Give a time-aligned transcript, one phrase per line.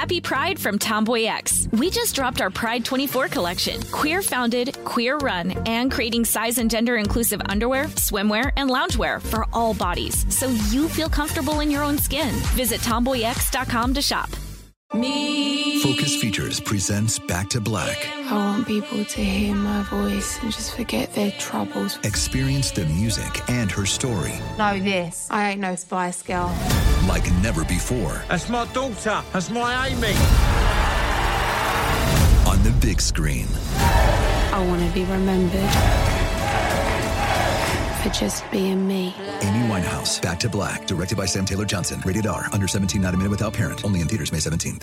[0.00, 1.68] Happy Pride from Tomboy X.
[1.72, 3.82] We just dropped our Pride 24 collection.
[3.92, 9.44] Queer founded, queer run, and creating size and gender inclusive underwear, swimwear, and loungewear for
[9.52, 12.30] all bodies so you feel comfortable in your own skin.
[12.56, 14.30] Visit tomboyx.com to shop.
[14.94, 15.82] Me.
[15.82, 17.98] Focus Features presents Back to Black.
[18.30, 21.98] I want people to hear my voice and just forget their troubles.
[22.04, 24.32] Experience the music and her story.
[24.56, 25.28] Know this.
[25.30, 26.48] I ain't no Spice Girl.
[27.06, 28.22] Like never before.
[28.28, 29.22] That's my daughter.
[29.32, 30.14] That's my Amy.
[32.48, 33.46] On the big screen.
[33.76, 35.70] I want to be remembered
[38.02, 39.14] for just being me.
[39.42, 42.00] Amy Winehouse, Back to Black, directed by Sam Taylor Johnson.
[42.04, 43.84] Rated R, under 17, not a minute without parent.
[43.84, 44.82] Only in theaters May 17th.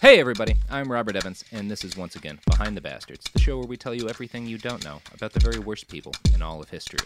[0.00, 3.58] Hey, everybody, I'm Robert Evans, and this is once again Behind the Bastards, the show
[3.58, 6.62] where we tell you everything you don't know about the very worst people in all
[6.62, 7.04] of history.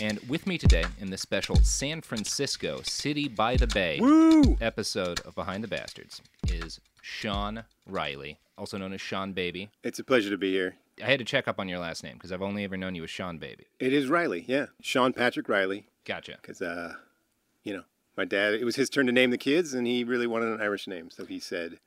[0.00, 4.56] And with me today in this special San Francisco City by the Bay Woo!
[4.60, 9.70] episode of Behind the Bastards is Sean Riley, also known as Sean Baby.
[9.82, 10.76] It's a pleasure to be here.
[11.02, 13.02] I had to check up on your last name because I've only ever known you
[13.02, 13.66] as Sean Baby.
[13.80, 14.66] It is Riley, yeah.
[14.80, 15.88] Sean Patrick Riley.
[16.04, 16.36] Gotcha.
[16.40, 16.92] Because, uh,
[17.64, 17.82] you know,
[18.16, 20.60] my dad, it was his turn to name the kids, and he really wanted an
[20.60, 21.80] Irish name, so he said,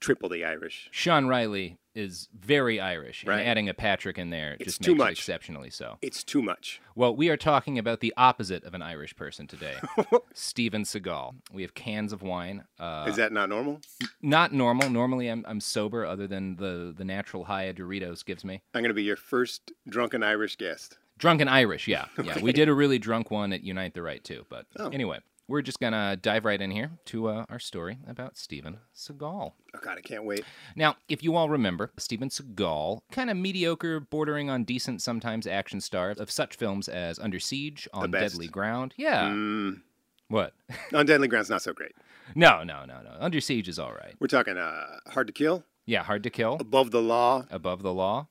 [0.00, 0.88] triple the Irish.
[0.90, 3.40] Sean Riley is very Irish, Right.
[3.40, 5.98] and adding a Patrick in there It's just makes it exceptionally so.
[6.00, 6.80] It's too much.
[6.94, 9.74] Well, we are talking about the opposite of an Irish person today,
[10.34, 11.34] Steven Seagal.
[11.52, 12.64] We have cans of wine.
[12.78, 13.80] Uh, is that not normal?
[14.22, 14.88] not normal?
[14.88, 18.62] Normally, I'm, I'm sober, other than the the natural high a Doritos gives me.
[18.74, 20.96] I'm going to be your first drunken Irish guest.
[21.18, 22.40] Drunken Irish, yeah, yeah.
[22.40, 24.46] We did a really drunk one at Unite the Right too.
[24.48, 24.88] But Oh.
[24.88, 25.18] anyway,
[25.50, 29.52] we're just gonna dive right in here to uh, our story about Steven Seagal.
[29.74, 30.44] Oh, God, I can't wait.
[30.76, 35.80] Now, if you all remember, Steven Seagal, kind of mediocre, bordering on decent sometimes action
[35.80, 38.10] star of such films as Under Siege, On.
[38.10, 38.94] Deadly Ground.
[38.96, 39.24] Yeah.
[39.24, 39.80] Mm,
[40.28, 40.54] What?
[40.94, 41.92] on Deadly Ground's not so great.
[42.34, 43.10] no, no, no, no.
[43.18, 44.14] Under Siege is all right.
[44.20, 47.44] We're talking uh, Hard to Kill, Yeah, Hard to Kill, Above the Law.
[47.50, 48.28] Above the Law.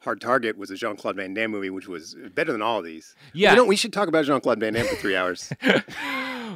[0.00, 2.84] Hard Target was a Jean Claude Van Damme movie, which was better than all of
[2.84, 3.14] these.
[3.32, 3.50] Yeah.
[3.50, 5.52] You know, we should talk about Jean Claude Van Damme for three hours.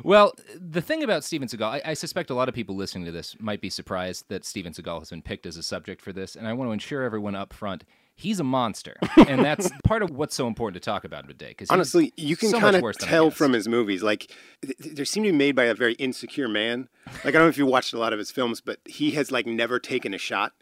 [0.03, 3.13] Well, the thing about Steven Seagal, I, I suspect a lot of people listening to
[3.13, 6.35] this might be surprised that Steven Seagal has been picked as a subject for this,
[6.35, 7.85] and I want to ensure everyone up front.
[8.17, 8.97] He's a monster,
[9.29, 11.49] and that's part of what's so important to talk about today.
[11.49, 14.03] Because Honestly, you can so kind of worse than I tell from his movies.
[14.03, 14.31] Like,
[14.63, 16.89] th- th- they seem to be made by a very insecure man.
[17.07, 19.33] Like, I don't know if you watched a lot of his films, but he has
[19.33, 20.53] like never taken a shot.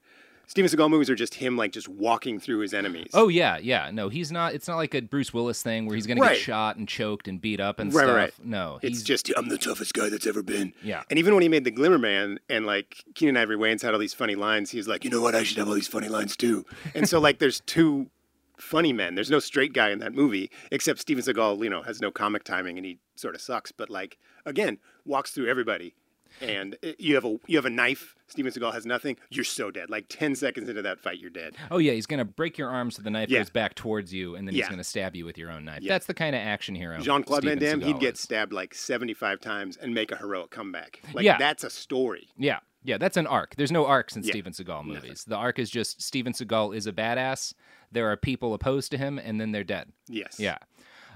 [0.47, 3.11] Steven Seagal movies are just him like just walking through his enemies.
[3.15, 3.91] Oh yeah, yeah.
[3.93, 4.55] No, he's not.
[4.55, 7.29] It's not like a Bruce Willis thing where he's going to get shot and choked
[7.29, 8.15] and beat up and right, stuff.
[8.15, 8.35] right, right.
[8.45, 10.75] No, it's just I'm the toughest guy that's ever been.
[10.83, 11.03] Yeah.
[11.09, 14.01] And even when he made the Glimmer Man and like Keenen Ivory Wayans had all
[14.01, 15.35] these funny lines, he's like, you know what?
[15.35, 16.67] I should have all these funny lines too.
[16.95, 18.11] And so like, there's two
[18.59, 19.15] funny men.
[19.15, 21.63] There's no straight guy in that movie except Steven Seagal.
[21.65, 23.73] You know, has no comic timing and he sort of sucks.
[23.73, 25.95] But like, again, walks through everybody.
[26.43, 28.15] And uh, you have a you have a knife.
[28.29, 29.17] Steven Seagal has nothing.
[29.31, 29.91] You're so dead.
[29.91, 31.55] Like ten seconds into that fight, you're dead.
[31.71, 33.41] Oh yeah, he's going to break your arm so the knife Yeah.
[33.41, 35.83] goes back towards you, and then he's going to stab you with your own knife.
[35.83, 35.93] Yeah.
[35.93, 36.99] That's the kind of action hero.
[37.01, 38.21] Jean Claude Van Damme, he'd get is.
[38.21, 41.01] stabbed like 75 times and make a heroic comeback.
[41.15, 41.37] Like Yeah.
[41.39, 42.29] that's a story.
[42.39, 43.57] Yeah, yeah, that's an arc.
[43.57, 45.25] There's no arcs in Yeah, Steven Seagal movies.
[45.27, 47.53] The arc is just Steven Seagal is a badass.
[47.93, 49.93] There are people opposed to him, and then they're dead.
[50.09, 50.41] Yes.
[50.41, 50.57] Yeah.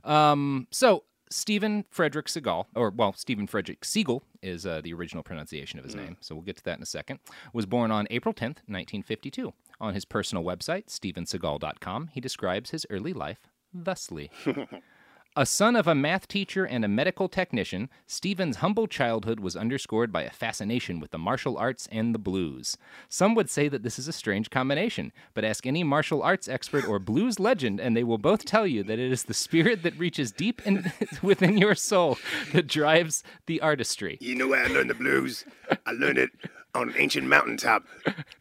[0.05, 5.79] Um, so Stephen Frederick Seagal, or well, Stephen Frederick Siegel is uh, the original pronunciation
[5.79, 6.17] of his name.
[6.21, 7.19] So we'll get to that in a second.
[7.53, 9.53] Was born on April 10th, 1952.
[9.81, 14.31] On his personal website, stephenseagal.com, he describes his early life thusly.
[15.39, 20.11] A son of a math teacher and a medical technician, Stephen's humble childhood was underscored
[20.11, 22.79] by a fascination with the martial arts and the blues.
[23.11, 26.89] Some would say that this is a strange combination, but ask any martial arts expert
[26.89, 29.99] or blues legend, and they will both tell you that it is the spirit that
[29.99, 30.91] reaches deep in,
[31.23, 32.17] within your soul
[32.55, 34.17] that drives the artistry.
[34.23, 35.45] You know where I learned the blues?
[35.85, 36.31] I learned it
[36.77, 37.85] on an ancient mountaintop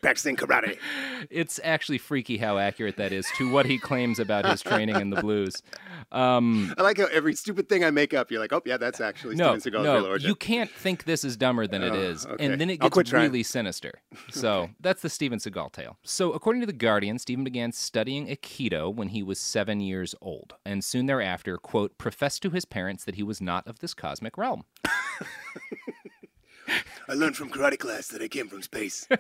[0.02, 0.78] practicing karate.
[1.32, 5.10] It's actually freaky how accurate that is to what he claims about his training in
[5.10, 5.64] the blues.
[6.12, 9.02] Um, I like how every stupid thing I make up, you're like, oh, yeah, that's
[9.02, 10.28] actually no, Steven Seagal's real no, origin.
[10.30, 12.46] you can't think this is dumber than it Oh, is, okay.
[12.46, 13.24] and then it gets quit trying.
[13.24, 13.94] really sinister.
[14.30, 15.98] So that's the Steven Seagal tale.
[16.04, 20.54] So according to the Guardian, Steven began studying Aikido when he was seven years old,
[20.66, 24.38] and soon thereafter, quote, professed to his parents that he was not of this cosmic
[24.38, 24.64] realm.
[27.10, 29.08] I learned from karate class that I came from space.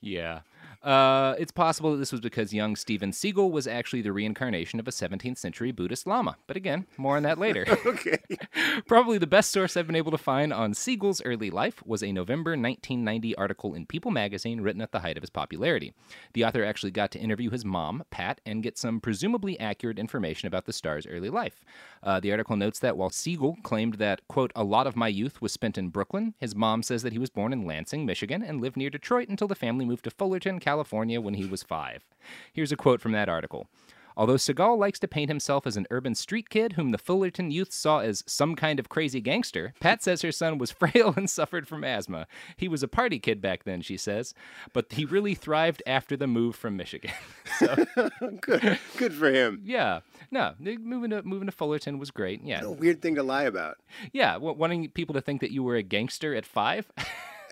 [0.00, 0.40] Yeah.
[0.82, 4.88] Uh, it's possible that this was because young Steven Seagal was actually the reincarnation of
[4.88, 6.36] a 17th century Buddhist Lama.
[6.46, 7.66] But again, more on that later.
[7.86, 8.18] okay.
[8.86, 12.12] Probably the best source I've been able to find on Siegel's early life was a
[12.12, 15.92] November 1990 article in People magazine written at the height of his popularity.
[16.32, 20.46] The author actually got to interview his mom, Pat, and get some presumably accurate information
[20.46, 21.62] about the star's early life.
[22.02, 25.42] Uh, the article notes that while Siegel claimed that, quote, a lot of my youth
[25.42, 28.62] was spent in Brooklyn, his mom says that he was born in Lansing, Michigan, and
[28.62, 32.04] lived near Detroit until the family moved to Fullerton, California when he was five.
[32.52, 33.68] Here's a quote from that article.
[34.16, 37.72] Although Seagal likes to paint himself as an urban street kid whom the Fullerton youth
[37.72, 41.66] saw as some kind of crazy gangster, Pat says her son was frail and suffered
[41.66, 42.26] from asthma.
[42.56, 44.34] He was a party kid back then, she says,
[44.74, 47.12] but he really thrived after the move from Michigan.
[47.58, 47.86] so,
[48.40, 49.62] good, good for him.
[49.64, 50.00] yeah,
[50.30, 52.42] no, moving to moving to Fullerton was great.
[52.44, 53.76] Yeah, A weird thing to lie about.
[54.12, 56.90] yeah, wa- wanting people to think that you were a gangster at five.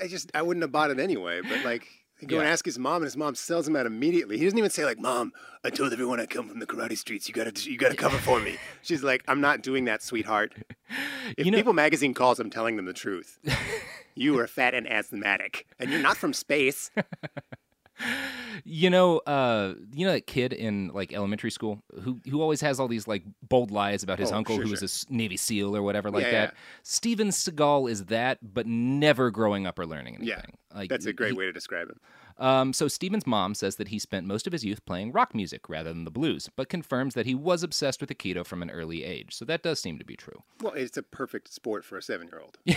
[0.03, 1.41] I just, I wouldn't have bought it anyway.
[1.41, 1.87] But like,
[2.26, 2.53] Go and Yeah.
[2.53, 4.38] ask his mom, and his mom sells him out immediately.
[4.38, 5.32] He doesn't even say like, "Mom,
[5.65, 7.29] I told everyone I come from the karate streets.
[7.29, 10.53] You gotta, you gotta cover for me." She's like, "I'm not doing that, sweetheart."
[11.37, 13.38] If You know- People Magazine calls, I'm telling them the truth.
[14.15, 16.91] you are fat and asthmatic, and you're not from space.
[18.65, 22.81] You know, uh, you know that kid in like elementary school who who always has
[22.81, 24.85] all these like bold lies about his Oh, uncle sure, who was sure.
[24.85, 26.55] a s- Navy SEAL or whatever like Yeah, that.
[26.55, 26.59] yeah.
[26.83, 30.29] Steven Seagal is that, but never growing up or learning anything.
[30.29, 30.43] Yeah,
[30.77, 32.00] like That's a great he- way to describe him.
[32.39, 35.69] Um, so Steven's mom says that he spent most of his youth playing rock music
[35.69, 39.03] rather than the blues, but confirms that he was obsessed with Aikido from an early
[39.03, 39.35] age.
[39.35, 40.43] So that does seem to be true.
[40.61, 42.59] Well, it's a perfect sport for a seven-year-old.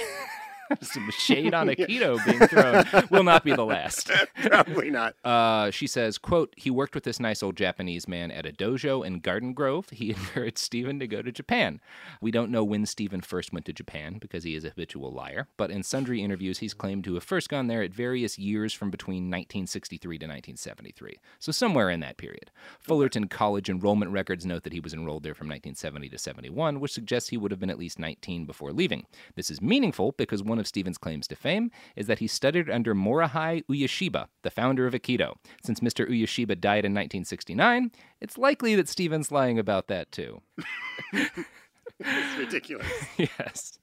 [0.82, 4.12] Some shade on Aikido being thrown will not be the last.
[4.36, 5.16] Probably not.
[5.32, 9.06] Uh, she says, quote, he worked with this nice old Japanese man at a dojo
[9.06, 9.90] in Garden Grove.
[9.90, 11.80] He encouraged Stephen to go to Japan.
[12.20, 15.48] We don't know when Stephen first went to Japan because he is a habitual liar,
[15.58, 18.90] but in sundry interviews, he's claimed to have first gone there at various years from
[18.90, 21.20] between 1963 to 1973.
[21.40, 22.52] So somewhere in that period.
[22.80, 26.94] Fullerton College enrollment records note that he was enrolled there from 1970 to 71, which
[26.94, 29.06] suggests he would have been at least 19 before leaving.
[29.36, 32.96] This is meaningful because one of Stephen's claims to fame is that he studied under
[32.96, 35.36] Morihei Uyeshiba, the founder of Aikido.
[35.66, 36.10] Since Mr.
[36.10, 37.92] Uyeshiba died in 1969,
[38.22, 40.42] it's likely that Stephen's lying about that too.
[42.04, 42.88] It's ridiculous.
[43.18, 43.80] yes.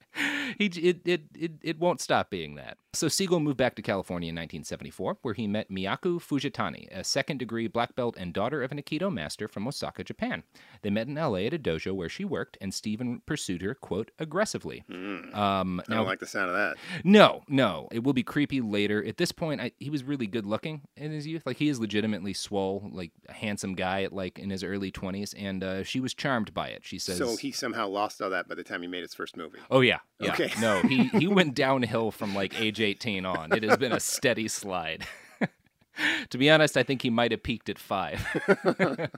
[0.59, 2.79] He, it, it, it, it won't stop being that.
[2.95, 7.37] So Siegel moved back to California in 1974, where he met Miyako Fujitani, a second
[7.39, 10.43] degree black belt and daughter of an Aikido master from Osaka, Japan.
[10.83, 14.11] They met in LA at a dojo where she worked, and Stephen pursued her, quote,
[14.19, 14.85] aggressively.
[14.89, 15.93] Um, Hmm.
[15.93, 16.77] I don't like the sound of that.
[17.05, 17.89] no, no.
[17.93, 19.05] It will be creepy later.
[19.05, 21.43] At this point, I, he was really good looking in his youth.
[21.45, 25.35] Like he is legitimately swole, like a handsome guy at like in his early twenties,
[25.35, 26.85] and uh, she was charmed by it.
[26.85, 29.37] She says, So he somehow lost all that by the time he made his first
[29.37, 29.59] movie.
[29.71, 30.33] "Oh yeah, yeah.
[30.33, 30.51] Okay.
[30.61, 33.53] No, he he went downhill from like age eighteen on.
[33.53, 35.07] It has been a steady slide."
[36.31, 38.21] to be honest, I think he might have peaked at five.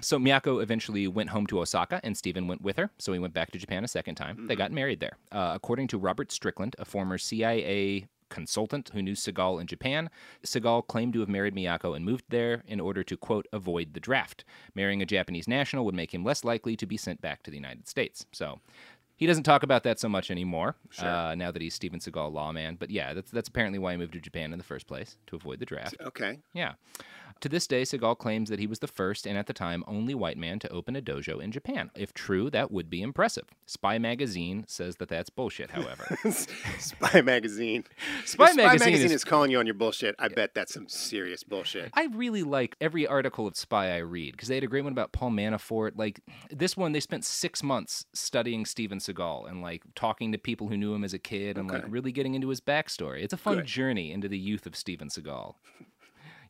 [0.00, 2.90] so Miyako eventually went home to Osaka, and Stephen went with her.
[2.98, 4.46] So he went back to Japan a second time.
[4.46, 5.16] They got married there.
[5.32, 10.08] Uh, according to Robert Strickland, a former CIA consultant who knew Seagal in Japan,
[10.44, 14.00] Seagal claimed to have married Miyako and moved there in order to, quote, avoid the
[14.00, 14.44] draft.
[14.74, 17.56] Marrying a Japanese national would make him less likely to be sent back to the
[17.56, 18.24] United States.
[18.32, 18.60] So
[19.20, 22.76] he doesn't talk about that so much anymore uh, now that he's Steven Seagal lawman.
[22.80, 25.36] But yeah, that's, that's apparently why he moved to Japan in the first place, to
[25.36, 25.94] avoid the draft.
[26.00, 26.38] Okay.
[26.54, 26.72] Yeah.
[27.40, 30.14] To this day, Seagal claims that he was the first and at the time only
[30.14, 31.90] white man to open a dojo in Japan.
[31.96, 33.46] If true, that would be impressive.
[33.64, 36.18] Spy Magazine says that that's bullshit, however.
[36.78, 37.84] Spy Magazine.
[38.26, 39.24] Spy If Magazine Magazine is- is...
[39.24, 40.14] calling you on your bullshit.
[40.18, 41.90] I bet that's some serious bullshit.
[41.94, 44.92] I really like every article of Spy I read because they had a great one
[44.92, 45.92] about Paul Manafort.
[45.96, 46.20] Like
[46.50, 50.76] this one, they spent six months studying Steven Seagal and like talking to people who
[50.76, 53.22] knew him as a kid and like really getting into his backstory.
[53.22, 53.66] It's a fun Good.
[53.66, 55.54] journey into the youth of Steven Seagal.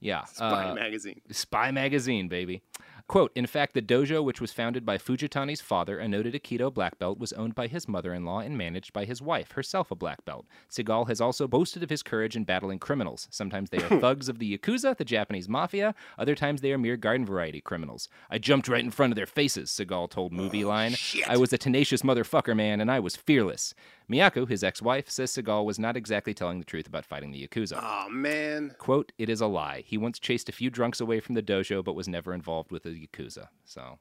[0.01, 0.25] Yeah.
[0.25, 1.21] Spy uh, Magazine.
[1.31, 2.63] Spy Magazine, baby.
[3.11, 6.97] Quote, in fact, the dojo, which was founded by Fujitani's father, a noted Aikido black
[7.01, 9.97] belt, was owned by his mother in law and managed by his wife, herself a
[9.97, 10.47] black belt.
[10.71, 13.27] Seagal has also boasted of his courage in battling criminals.
[13.29, 15.93] Sometimes they are thugs of the Yakuza, the Japanese mafia.
[16.19, 18.09] Other times they are mere garden variety criminals.
[18.31, 20.95] I jumped right in front of their faces, Seagal told Movie Line.
[21.27, 23.75] I was a tenacious motherfucker, man, and I was fearless.
[24.11, 27.47] Miyako, his ex wife, says Seagal was not exactly telling the truth about fighting the
[27.47, 27.79] Yakuza.
[27.81, 28.75] Oh man.
[28.79, 29.85] Quote, it is a lie.
[29.87, 32.83] He once chased a few drunks away from the dojo, but was never involved with
[32.83, 33.49] the Yakuza.
[33.65, 33.99] So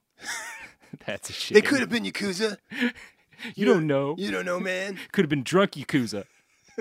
[1.06, 1.54] that's a shame.
[1.54, 2.58] They could have been Yakuza.
[3.54, 4.16] You don't know.
[4.18, 4.98] You don't know, man.
[5.12, 6.26] Could have been drunk Yakuza.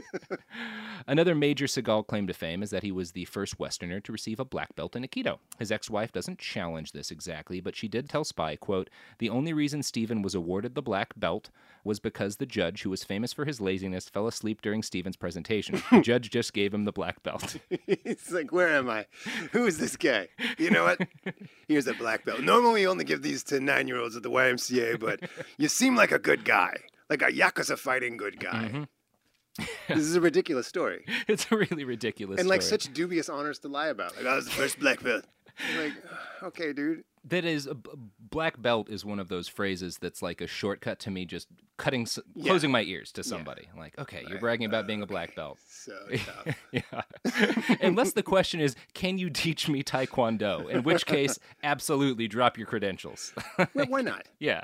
[1.07, 4.39] Another major Seagal claim to fame is that he was the first Westerner to receive
[4.39, 5.39] a black belt in Aikido.
[5.57, 8.89] His ex-wife doesn't challenge this exactly, but she did tell Spy, quote,
[9.19, 11.49] The only reason Stephen was awarded the black belt
[11.83, 15.81] was because the judge, who was famous for his laziness, fell asleep during Stephen's presentation.
[15.91, 17.57] The judge just gave him the black belt.
[17.87, 19.05] it's like, where am I?
[19.51, 20.27] Who is this guy?
[20.57, 21.07] You know what?
[21.67, 22.41] Here's a black belt.
[22.41, 25.21] Normally, we only give these to nine-year-olds at the YMCA, but
[25.57, 26.75] you seem like a good guy,
[27.09, 28.65] like a yakuza fighting good guy.
[28.65, 28.83] Mm-hmm.
[29.87, 32.41] this is a ridiculous story, it's a really ridiculous story.
[32.41, 34.15] and like such dubious honors to lie about.
[34.15, 35.25] Like, oh, I was the first black belt.
[35.77, 35.91] Like,
[36.43, 37.03] okay, dude.
[37.25, 37.89] that is a b-
[38.29, 42.01] black belt is one of those phrases that's like a shortcut to me just cutting
[42.03, 43.67] s closing my ears to somebody.
[43.77, 45.57] Like okay you're bragging about being a black belt.
[45.67, 46.55] So tough.
[46.71, 47.01] yeah
[47.81, 50.69] unless the question is can you teach me taekwondo?
[50.69, 53.33] In which case absolutely drop your credentials.
[53.73, 54.27] Well, why not?
[54.39, 54.63] yeah.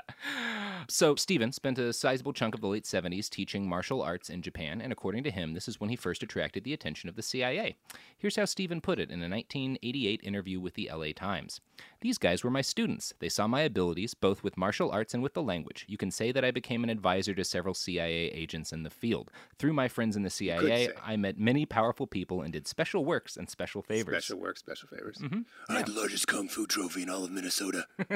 [0.88, 4.80] So Steven spent a sizable chunk of the late 70s teaching martial arts in Japan
[4.80, 7.76] and according to him this is when he first attracted the attention of the CIA
[8.16, 11.60] here's how Steven put it in a 1988 interview with the LA Times
[12.00, 13.12] these guys were my students.
[13.18, 15.84] They saw my abilities, both with martial arts and with the language.
[15.88, 19.30] You can say that I became an advisor to several CIA agents in the field.
[19.58, 20.90] Through my friends in the CIA.
[21.04, 24.24] I met many powerful people and did special works and special favors.
[24.24, 25.18] Special work, special favors.
[25.18, 25.40] Mm-hmm.
[25.68, 27.86] I had the largest kung fu trophy in all of Minnesota.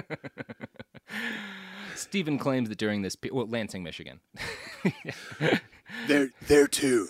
[2.00, 4.20] Stephen claims that during this, pe- well, Lansing, Michigan.
[6.08, 7.08] there, there too.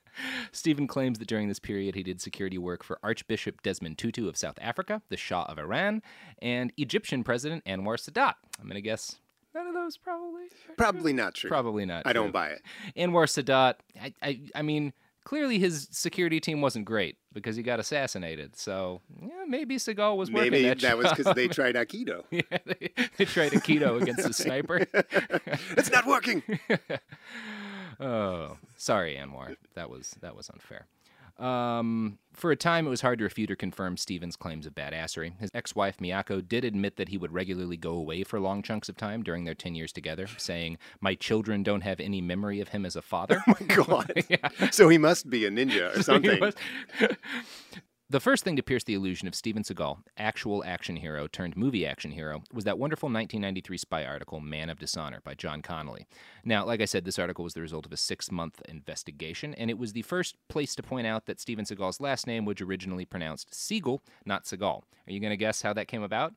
[0.52, 4.36] Stephen claims that during this period he did security work for Archbishop Desmond Tutu of
[4.36, 6.02] South Africa, the Shah of Iran,
[6.40, 8.34] and Egyptian President Anwar Sadat.
[8.60, 9.16] I'm going to guess
[9.54, 10.44] none of those probably.
[10.76, 11.48] Probably not true.
[11.48, 12.06] Probably not.
[12.06, 12.62] I don't buy it.
[12.96, 14.92] Anwar Sadat, I, I, I mean,
[15.28, 18.56] clearly his security team wasn't great because he got assassinated.
[18.56, 20.80] So yeah, maybe Seagal was working Maybe that.
[20.80, 22.22] that was because they tried Aikido.
[22.30, 24.86] yeah, they, they tried Aikido against a sniper.
[25.76, 26.42] it's not working.
[28.00, 29.56] oh, sorry, Anwar.
[29.74, 30.86] That was that was unfair.
[31.38, 35.38] Um, for a time, it was hard to refute or confirm Stephen's claims of badassery.
[35.38, 38.96] His ex-wife Miyako did admit that he would regularly go away for long chunks of
[38.96, 42.84] time during their ten years together, saying, "My children don't have any memory of him
[42.86, 44.12] as a father." Oh my God.
[44.72, 46.40] So he must be a ninja or something.
[46.40, 46.54] was-
[48.10, 51.86] the first thing to pierce the illusion of Steven Seagal, actual action hero turned movie
[51.86, 56.06] action hero, was that wonderful 1993 spy article, Man of Dishonor, by John Connolly.
[56.44, 59.70] Now, like I said, this article was the result of a six month investigation, and
[59.70, 63.04] it was the first place to point out that Steven Seagal's last name was originally
[63.04, 64.82] pronounced Siegel, not Seagal.
[65.06, 66.32] Are you going to guess how that came about?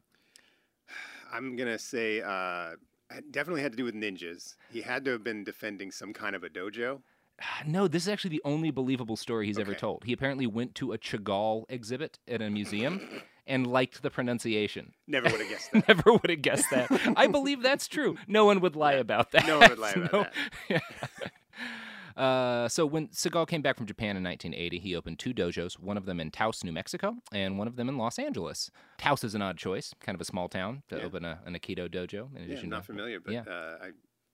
[1.31, 2.71] I'm gonna say uh,
[3.09, 4.55] it definitely had to do with ninjas.
[4.69, 7.01] He had to have been defending some kind of a dojo.
[7.65, 10.03] No, this is actually the only believable story he's ever told.
[10.05, 14.93] He apparently went to a Chagall exhibit at a museum and liked the pronunciation.
[15.07, 15.87] Never would have guessed that.
[15.87, 17.13] Never would have guessed that.
[17.15, 18.17] I believe that's true.
[18.27, 19.45] No one would lie about that.
[19.47, 20.27] No one would lie about
[20.69, 20.81] that.
[22.17, 25.95] Uh, so when Seagal came back from Japan in 1980, he opened two dojos, one
[25.95, 28.69] of them in Taos, New Mexico, and one of them in Los Angeles.
[28.97, 31.03] Taos is an odd choice, kind of a small town to Yeah.
[31.03, 32.27] open a, an Aikido dojo.
[32.35, 33.43] In Yeah, not to, familiar, but yeah.
[33.47, 33.91] uh, I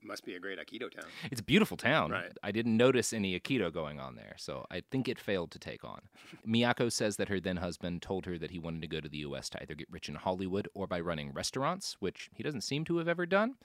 [0.08, 1.06] must be a great Aikido town.
[1.32, 2.12] It's a beautiful town.
[2.12, 2.32] Right.
[2.44, 5.84] I didn't notice any Aikido going on there, so I think it failed to take
[5.84, 6.02] on.
[6.48, 9.20] Miyako says that her then husband told her that he wanted to go to the
[9.20, 9.50] U.S.
[9.50, 12.98] to either get rich in Hollywood or by running restaurants, which he doesn't seem to
[12.98, 13.56] have ever done.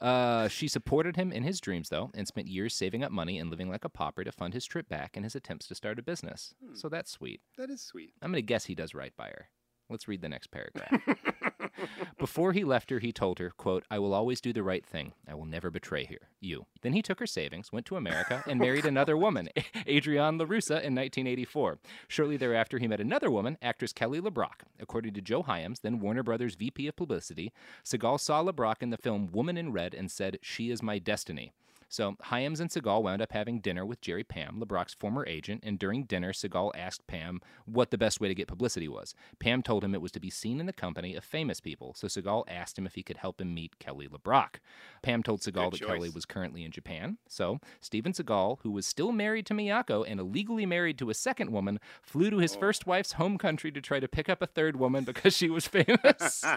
[0.00, 3.50] Uh, she supported him in his dreams, though, and spent years saving up money and
[3.50, 6.02] living like a pauper to fund his trip back and his attempts to start a
[6.02, 6.54] business.
[6.74, 7.40] So that's sweet.
[7.56, 8.12] That is sweet.
[8.22, 9.48] I'm going to guess he does right by her.
[9.90, 11.00] Let's read the next paragraph.
[12.18, 15.12] Before he left her, he told her, quote, I will always do the right thing.
[15.28, 16.28] I will never betray her.
[16.40, 16.66] You.
[16.82, 19.48] Then he took her savings, went to America, and married another woman,
[19.88, 21.78] Adrienne LaRussa, in 1984.
[22.08, 24.62] Shortly thereafter, he met another woman, actress Kelly LeBrock.
[24.80, 27.52] According to Joe Hyams, then Warner Brothers VP of Publicity,
[27.84, 31.52] Seagal saw LeBrock in the film Woman in Red and said, She is my destiny.
[31.88, 35.78] So Hyams and Seagal wound up having dinner with Jerry Pam, LeBrock's former agent, and
[35.78, 39.14] during dinner, Seagal asked Pam what the best way to get publicity was.
[39.38, 42.06] Pam told him it was to be seen in the company of famous people, so
[42.06, 44.56] Seagal asked him if he could help him meet Kelly LeBrock.
[45.02, 48.86] Pam told Seagal Good that Kelly was currently in Japan, so Steven Seagal, who was
[48.86, 52.60] still married to Miyako and illegally married to a second woman, flew to his Oh.
[52.60, 55.66] first wife's home country to try to pick up a third woman because she was
[55.66, 56.44] famous.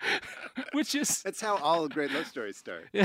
[0.72, 2.88] Which is That's how all great love stories start.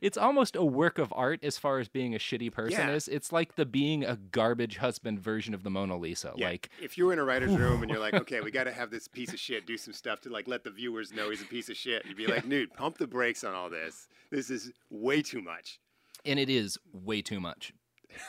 [0.00, 2.94] it's almost a work of art as far as being a shitty person Yeah.
[2.94, 3.08] is.
[3.08, 6.32] It's like the being a garbage husband version of the Mona Lisa.
[6.36, 8.64] Yeah, Like if you were in a writer's room and you're like, okay, we got
[8.64, 11.30] to have this piece of shit do some stuff to like let the viewers know
[11.30, 14.08] he's a piece of shit, you'd be like, dude, pump the brakes on all this.
[14.30, 15.78] This is way too much.
[16.24, 17.72] and it is way too much.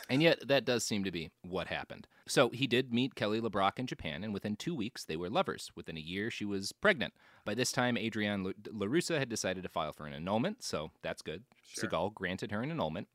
[0.10, 2.08] And yet, that does seem to be what happened.
[2.28, 5.72] So he did meet Kelly LeBrock in Japan, and within two weeks, they were lovers.
[5.76, 7.14] Within a year, she was pregnant.
[7.46, 11.22] By this time, Adrienne La- LaRussa had decided to file for an annulment, so that's
[11.22, 11.44] good.
[11.76, 13.08] Seagal granted her an annulment.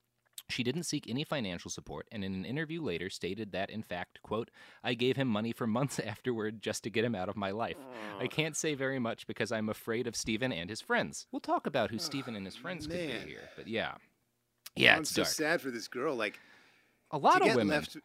[0.50, 4.20] She didn't seek any financial support, and in an interview later stated that, in fact,
[4.22, 4.50] quote,
[4.82, 7.78] I gave him money for months afterward just to get him out of my life.
[8.20, 11.26] I can't say very much because I'm afraid of Stephen and his friends.
[11.32, 13.22] We'll talk about who Stephen and his friends could man.
[13.24, 13.94] be here, but yeah.
[14.76, 15.32] Yeah, I'm it's so dark.
[15.32, 16.14] sad for this girl.
[16.16, 16.40] Like,
[17.10, 17.68] A lot to of get women.
[17.74, 17.96] left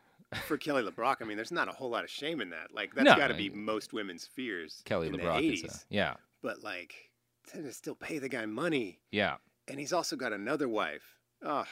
[0.46, 2.74] for Kelly LeBrock, I mean, there's not a whole lot of shame in that.
[2.74, 4.82] Like, that's No, got to I- be most women's fears.
[4.86, 7.10] Kelly LeBrock is a, yeah, But like,
[7.48, 9.38] tend to still pay the guy money, yeah,
[9.68, 11.16] and he's also got another wife.
[11.44, 11.66] Oh,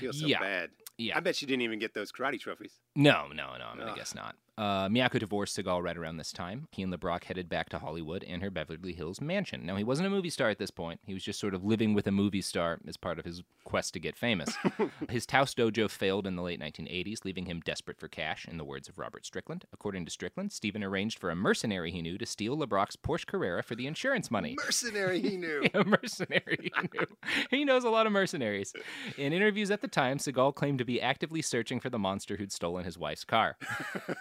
[0.00, 0.40] feels so Yeah.
[0.40, 0.70] bad.
[0.96, 1.16] yeah.
[1.16, 2.80] I bet she didn't even get those karate trophies.
[2.96, 3.66] No, no, no.
[3.66, 4.34] I'm gonna guess not.
[4.58, 6.66] Uh, Miyako divorced Seagal right around this time.
[6.72, 9.64] He and LeBrock headed back to Hollywood and her Beverly Hills mansion.
[9.64, 10.98] Now he wasn't a movie star at this point.
[11.06, 13.92] He was just sort of living with a movie star as part of his quest
[13.92, 14.52] to get famous.
[15.08, 18.48] his Taos dojo failed in the late 1980s, leaving him desperate for cash.
[18.48, 22.02] In the words of Robert Strickland, according to Strickland, Stephen arranged for a mercenary he
[22.02, 24.56] knew to steal LeBrock's Porsche Carrera for the insurance money.
[24.64, 25.62] Mercenary, he knew.
[25.74, 26.72] a mercenary.
[26.74, 27.06] He, knew.
[27.50, 28.72] he knows a lot of mercenaries.
[29.16, 32.50] In interviews at the time, Seagal claimed to be actively searching for the monster who'd
[32.50, 33.56] stolen his wife's car.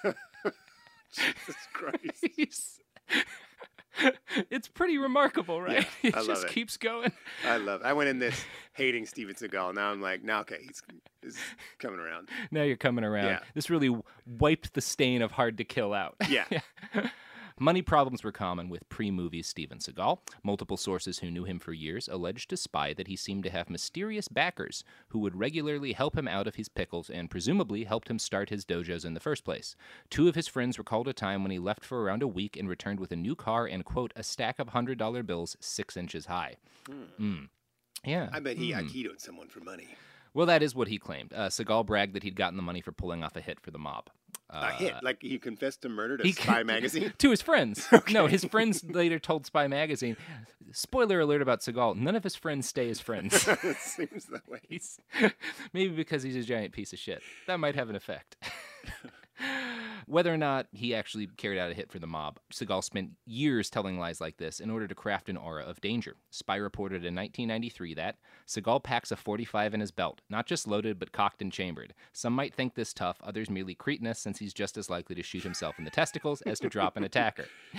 [1.14, 2.82] Jesus Christ.
[4.52, 5.88] It's pretty remarkable, right?
[6.04, 6.52] Yeah, it I love just it.
[6.52, 7.12] keeps going.
[7.44, 7.82] I love.
[7.82, 7.88] it.
[7.88, 8.40] I went in this
[8.74, 9.74] hating Steven Seagal.
[9.74, 10.84] Now I'm like, now okay, he's,
[11.24, 11.38] he's
[11.80, 12.30] coming around.
[12.52, 13.26] Now you're coming around.
[13.26, 13.40] Yeah.
[13.56, 16.16] This really wiped the stain of Hard to Kill out.
[16.30, 16.46] Yeah.
[17.60, 20.20] Money problems were common with pre movie Steven Seagal.
[20.44, 23.70] Multiple sources who knew him for years alleged to spy that he seemed to have
[23.70, 28.20] mysterious backers who would regularly help him out of his pickles and presumably helped him
[28.20, 29.76] start his dojos in the first place.
[30.12, 32.70] Two of his friends recalled a time when he left for around a week and
[32.70, 36.58] returned with a new car and, quote, a stack of $100 bills six inches high.
[37.20, 37.50] Mm.
[38.06, 38.30] Yeah.
[38.32, 38.80] I bet he Hmm.
[38.82, 39.88] aikidoed someone for money.
[40.34, 41.34] Well, that is what he claimed.
[41.34, 43.80] Uh, Seagal bragged that he'd gotten the money for pulling off a hit for the
[43.80, 44.12] mob.
[44.50, 47.14] A hit, Uh, like he confessed to murder to he- Spy Magazine.
[47.18, 47.88] to his friends.
[48.10, 50.16] No, his friends later told Spy Magazine.
[50.72, 53.34] Spoiler alert about Seagal: none of his friends stay his friends.
[53.78, 54.60] seems that way.
[54.68, 55.00] he's
[55.74, 57.22] maybe because he's a giant piece of shit.
[57.48, 58.36] That might have an effect.
[60.08, 63.70] Whether or not he actually carried out a hit for the mob, Seagal spent years
[63.70, 66.16] telling lies like this in order to craft an aura of danger.
[66.30, 68.16] Spy reported in 1993 that
[68.48, 71.94] Seagal packs a 45 in his belt, not just loaded but cocked and chambered.
[72.14, 75.44] Some might think this tough, others merely cretinous, since he's just as likely to shoot
[75.44, 77.46] himself in the testicles as to drop an attacker.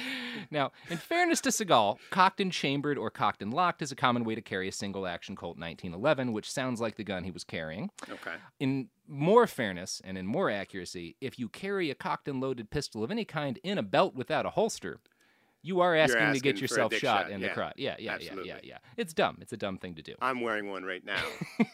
[0.51, 4.23] Now, in fairness to Seagal, cocked and chambered or cocked and locked is a common
[4.23, 7.43] way to carry a single action Colt 1911, which sounds like the gun he was
[7.43, 7.91] carrying.
[8.09, 8.35] Okay.
[8.61, 13.03] In more fairness and in more accuracy, if you carry a cocked and loaded pistol
[13.03, 15.01] of any kind in a belt without a holster,
[15.63, 17.75] you are asking, to get yourself shot, shot, in the crotch.
[17.77, 18.49] Yeah, yeah, yeah, Absolutely.
[18.49, 18.79] yeah, yeah.
[18.97, 19.39] It's dumb.
[19.41, 20.15] It's a dumb thing to do.
[20.21, 21.23] I'm wearing one right now,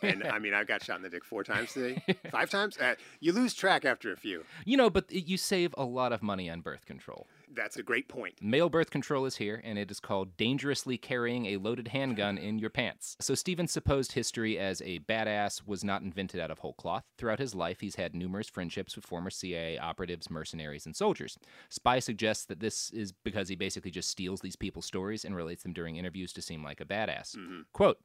[0.03, 2.79] and I mean, I got shot in the dick four times today, five times.
[2.79, 4.45] Uh, you lose track after a few.
[4.65, 7.27] You know, but you save a lot of money on birth control.
[7.55, 8.35] That's a great point.
[8.41, 12.59] Male birth control is here, and it is called dangerously carrying a loaded handgun in
[12.59, 13.17] your pants.
[13.21, 17.05] So, Stephen's supposed history as a badass was not invented out of whole cloth.
[17.19, 21.39] Throughout his life, he's had numerous friendships with former CIA operatives, mercenaries, and soldiers.
[21.69, 25.63] Spy suggests that this is because he basically just steals these people's stories and relates
[25.63, 27.37] them during interviews to seem like a badass.
[27.37, 27.61] Mm-hmm.
[27.73, 27.99] Quote,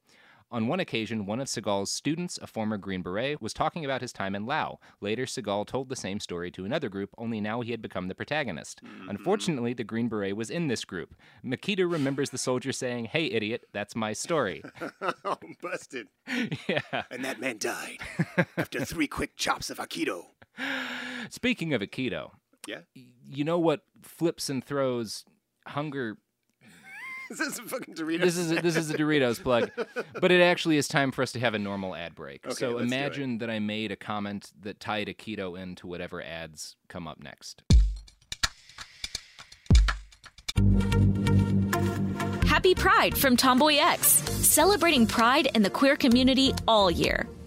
[0.52, 4.12] on one occasion, one of Seagal's students, a former Green Beret, was talking about his
[4.12, 4.80] time in Lao.
[5.00, 8.16] Later, Seagal told the same story to another group, only now he had become the
[8.16, 8.82] protagonist.
[8.84, 9.10] Mm-hmm.
[9.10, 11.16] Unfortunately, the Green Beret was in this group.
[11.46, 14.64] Makita remembers the soldier saying, Hey, idiot, that's my story.
[15.26, 16.08] oh, busted.
[16.68, 17.04] yeah.
[17.12, 18.00] And that man died
[18.58, 20.26] after three quick chops of Aikido.
[21.30, 22.32] Speaking of Aikido,
[22.68, 22.82] Yeah.
[22.94, 25.26] you know what flips and throws
[25.68, 26.18] hunger
[27.38, 28.22] this is a fucking Doritos?
[28.22, 29.70] this is a, this is a Doritos plug,
[30.20, 32.44] but it actually is time for us to have a normal ad break.
[32.46, 32.98] Okay, so let's do it.
[32.98, 37.62] imagine that I made a comment that tied Aikido into whatever ads come up next.
[42.48, 44.08] Happy Pride from Tomboy X.
[44.10, 47.30] celebrating pride in the queer community all year.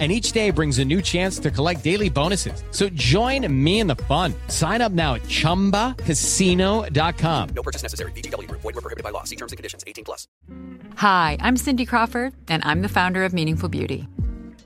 [0.00, 2.64] and each day brings a new chance to collect daily bonuses.
[2.70, 4.32] So join me in the fun.
[4.48, 7.48] Sign up now at ChumbaCasino.com.
[7.50, 8.12] No purchase necessary.
[8.12, 8.50] VGW.
[8.50, 9.24] Void were prohibited by law.
[9.24, 9.84] See terms and conditions.
[9.86, 10.26] 18 plus.
[10.96, 14.08] Hi, I'm Cindy Crawford, and I'm the founder of Meaningful Beauty.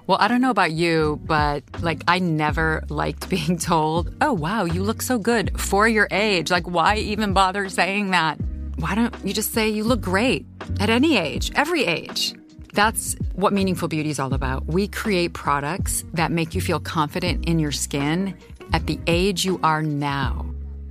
[0.06, 4.64] Well, I don't know about you, but like I never liked being told, oh, wow,
[4.64, 6.50] you look so good for your age.
[6.50, 8.38] Like, why even bother saying that?
[8.76, 10.46] Why don't you just say you look great
[10.80, 12.34] at any age, every age?
[12.74, 14.66] That's what Meaningful Beauty is all about.
[14.66, 18.36] We create products that make you feel confident in your skin
[18.72, 20.44] at the age you are now.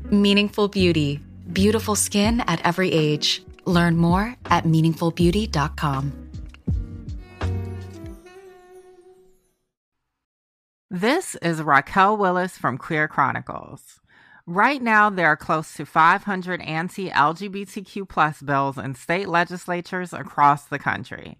[0.10, 1.19] Meaningful Beauty.
[1.52, 3.43] Beautiful skin at every age.
[3.65, 6.13] Learn more at meaningfulbeauty.com.
[10.89, 14.00] This is Raquel Willis from Queer Chronicles.
[14.46, 20.65] Right now, there are close to 500 anti LGBTQ plus bills in state legislatures across
[20.65, 21.39] the country.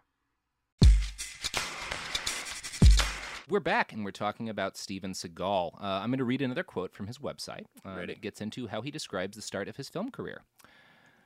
[3.51, 5.73] We're back and we're talking about Steven Seagal.
[5.73, 7.65] Uh, I'm going to read another quote from his website.
[7.85, 10.43] Uh, it gets into how he describes the start of his film career.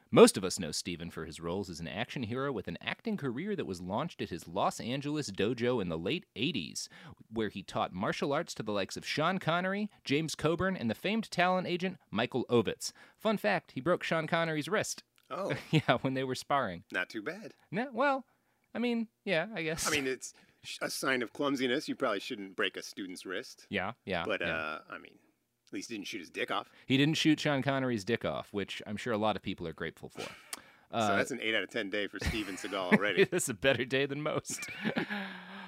[0.10, 3.16] Most of us know Steven for his roles as an action hero with an acting
[3.16, 6.88] career that was launched at his Los Angeles dojo in the late 80s,
[7.32, 10.96] where he taught martial arts to the likes of Sean Connery, James Coburn, and the
[10.96, 12.92] famed talent agent Michael Ovitz.
[13.20, 15.04] Fun fact he broke Sean Connery's wrist.
[15.30, 15.54] Oh.
[15.70, 16.86] yeah, when they were sparring.
[16.92, 17.54] Not too bad.
[17.70, 18.26] No, well,
[18.76, 19.88] I mean, yeah, I guess.
[19.88, 20.34] I mean, it's
[20.82, 21.88] a sign of clumsiness.
[21.88, 23.68] You probably shouldn't break a student's wrist.
[23.70, 24.24] Yeah, yeah.
[24.26, 24.56] But yeah.
[24.56, 25.14] uh, I mean,
[25.68, 26.70] at least he didn't shoot his dick off.
[26.86, 29.74] He didn't shoot Sean Connery's dick off, which I'm sure a lot of people are
[29.74, 30.24] grateful for.
[30.92, 33.26] Uh, so that's an eight out of ten day for Steven Seagal already.
[33.26, 34.70] that's a better day than most.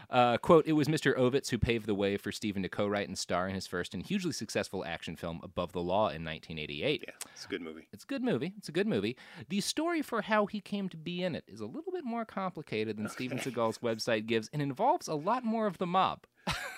[0.09, 1.17] Uh, quote, it was Mr.
[1.17, 3.93] Ovitz who paved the way for Steven to co write and star in his first
[3.93, 7.03] and hugely successful action film, Above the Law, in 1988.
[7.05, 7.87] Yeah, it's a good movie.
[7.91, 8.53] It's a good movie.
[8.57, 9.17] It's a good movie.
[9.49, 12.25] The story for how he came to be in it is a little bit more
[12.25, 16.25] complicated than Steven Seagal's website gives and involves a lot more of the mob.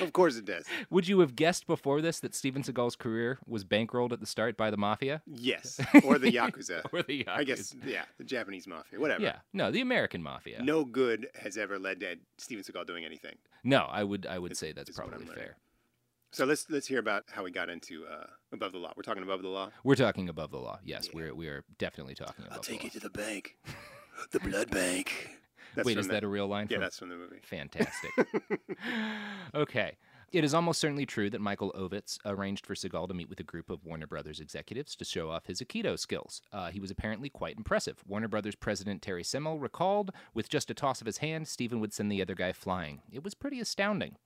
[0.00, 0.64] of course it does.
[0.90, 4.56] Would you have guessed before this that Steven Seagal's career was bankrolled at the start
[4.56, 5.22] by the mafia?
[5.26, 6.82] Yes, or the yakuza.
[6.92, 7.28] or the yakuza.
[7.28, 9.22] I guess, yeah, the Japanese mafia, whatever.
[9.22, 10.62] Yeah, no, the American mafia.
[10.62, 13.36] No good has ever led to Steven Seagal doing anything.
[13.64, 15.56] No, I would, I would say that's probably fair.
[16.32, 18.92] So let's let's hear about how we got into uh, above the law.
[18.96, 19.70] We're talking above the law.
[19.84, 20.78] We're talking above the law.
[20.84, 21.12] Yes, yeah.
[21.14, 22.58] we're we are definitely talking above.
[22.58, 23.56] I'll take you to the bank,
[24.32, 25.30] the blood bank.
[25.76, 26.66] That's Wait, is the, that a real line?
[26.68, 26.82] Yeah, from...
[26.82, 27.40] that's from the movie.
[27.42, 28.10] Fantastic.
[29.54, 29.96] okay.
[30.32, 33.44] It is almost certainly true that Michael Ovitz arranged for Seagal to meet with a
[33.44, 36.42] group of Warner Brothers executives to show off his Aikido skills.
[36.52, 38.02] Uh, he was apparently quite impressive.
[38.06, 41.92] Warner Brothers president Terry Semel recalled, with just a toss of his hand, Steven would
[41.92, 43.02] send the other guy flying.
[43.12, 44.16] It was pretty astounding.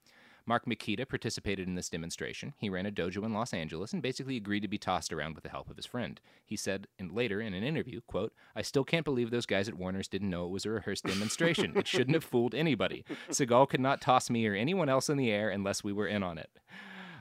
[0.51, 2.55] Mark Makita participated in this demonstration.
[2.59, 5.45] He ran a dojo in Los Angeles and basically agreed to be tossed around with
[5.45, 6.21] the help of his friend.
[6.45, 9.77] He said in, later in an interview, quote, I still can't believe those guys at
[9.77, 11.77] Warner's didn't know it was a rehearsed demonstration.
[11.77, 13.05] it shouldn't have fooled anybody.
[13.31, 16.25] Seagal could not toss me or anyone else in the air unless we were in
[16.25, 16.51] on it.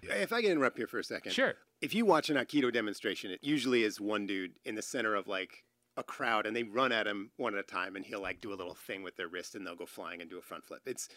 [0.01, 1.31] If I can interrupt here for a second.
[1.31, 1.53] Sure.
[1.81, 5.27] If you watch an Aikido demonstration, it usually is one dude in the center of
[5.27, 5.65] like
[5.97, 8.53] a crowd and they run at him one at a time and he'll like do
[8.53, 10.81] a little thing with their wrist and they'll go flying and do a front flip.
[10.87, 11.09] It's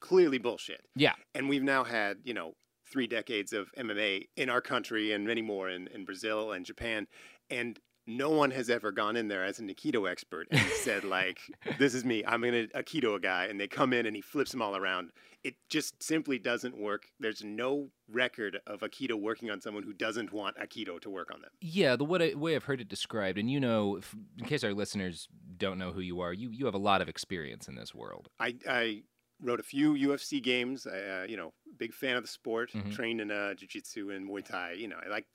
[0.00, 0.82] clearly bullshit.
[0.94, 1.14] Yeah.
[1.34, 2.54] And we've now had, you know,
[2.90, 7.06] three decades of MMA in our country and many more in, in Brazil and Japan.
[7.48, 11.38] And no one has ever gone in there as an Aikido expert and said, like,
[11.78, 12.24] this is me.
[12.26, 13.44] I'm an Aikido a guy.
[13.44, 15.10] And they come in and he flips them all around.
[15.42, 17.04] It just simply doesn't work.
[17.18, 21.40] There's no record of Aikido working on someone who doesn't want Aikido to work on
[21.40, 21.50] them.
[21.60, 24.74] Yeah, the way, way I've heard it described, and you know, if, in case our
[24.74, 27.94] listeners don't know who you are, you, you have a lot of experience in this
[27.94, 28.28] world.
[28.38, 29.02] I, I
[29.42, 30.86] wrote a few UFC games.
[30.86, 32.70] Uh, you know, big fan of the sport.
[32.72, 32.90] Mm-hmm.
[32.90, 34.72] Trained in uh, jiu-jitsu and Muay Thai.
[34.72, 35.26] You know, I like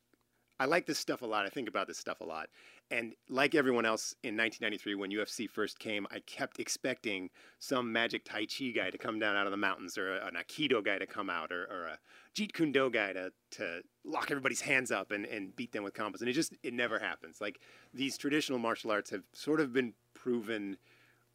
[0.60, 1.46] I like this stuff a lot.
[1.46, 2.48] I think about this stuff a lot.
[2.92, 8.24] And like everyone else in 1993, when UFC first came, I kept expecting some magic
[8.24, 11.08] Tai Chi guy to come down out of the mountains, or an Aikido guy to
[11.08, 12.00] come out, or, or a
[12.36, 15.94] Jeet Kune Do guy to, to lock everybody's hands up and, and beat them with
[15.94, 16.20] combos.
[16.22, 17.42] And it just, it never happens.
[17.42, 17.60] Like
[17.94, 20.78] these traditional martial arts have sort of been proven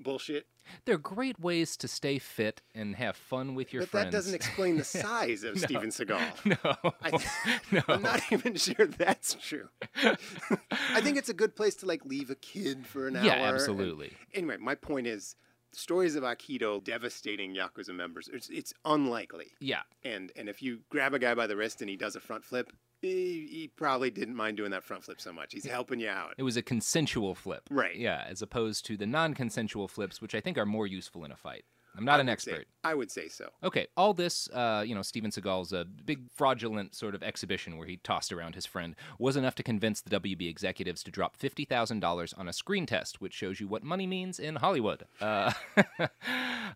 [0.03, 0.47] bullshit.
[0.85, 4.05] They're great ways to stay fit and have fun with your but friends.
[4.07, 5.61] But that doesn't explain the size of No.
[5.63, 6.45] Steven Seagal.
[6.45, 7.83] No, I, no.
[7.89, 9.69] I'm not even sure that's true.
[10.05, 13.47] I think it's a good place to like leave a kid for an Yeah, hour.
[13.47, 14.13] and- absolutely.
[14.35, 15.35] anyway, my point is,
[15.73, 18.29] stories of Aikido devastating yakuza members.
[18.33, 19.47] It's, it's unlikely.
[19.61, 19.83] Yeah.
[20.05, 22.45] And and if you grab a guy by the wrist and he does a front
[22.45, 25.53] flip, he, he probably didn't mind doing that front flip so much.
[25.53, 26.35] He's helping you out.
[26.37, 27.63] It was a consensual flip.
[27.71, 27.97] Right.
[27.97, 31.33] Yeah, as opposed to the non consensual flips, which I think are more useful in
[31.33, 31.65] a fight.
[31.97, 32.67] I'm not I an would say- expert.
[32.83, 33.51] I would say so.
[33.63, 37.87] Okay, all this, uh, you know, Steven Seagal's a big fraudulent sort of exhibition where
[37.87, 41.67] he tossed around his friend was enough to convince the WB executives to drop fifty
[41.67, 45.05] thousand dollars on a screen test, which shows you what money means in Hollywood.
[45.21, 45.53] Uh,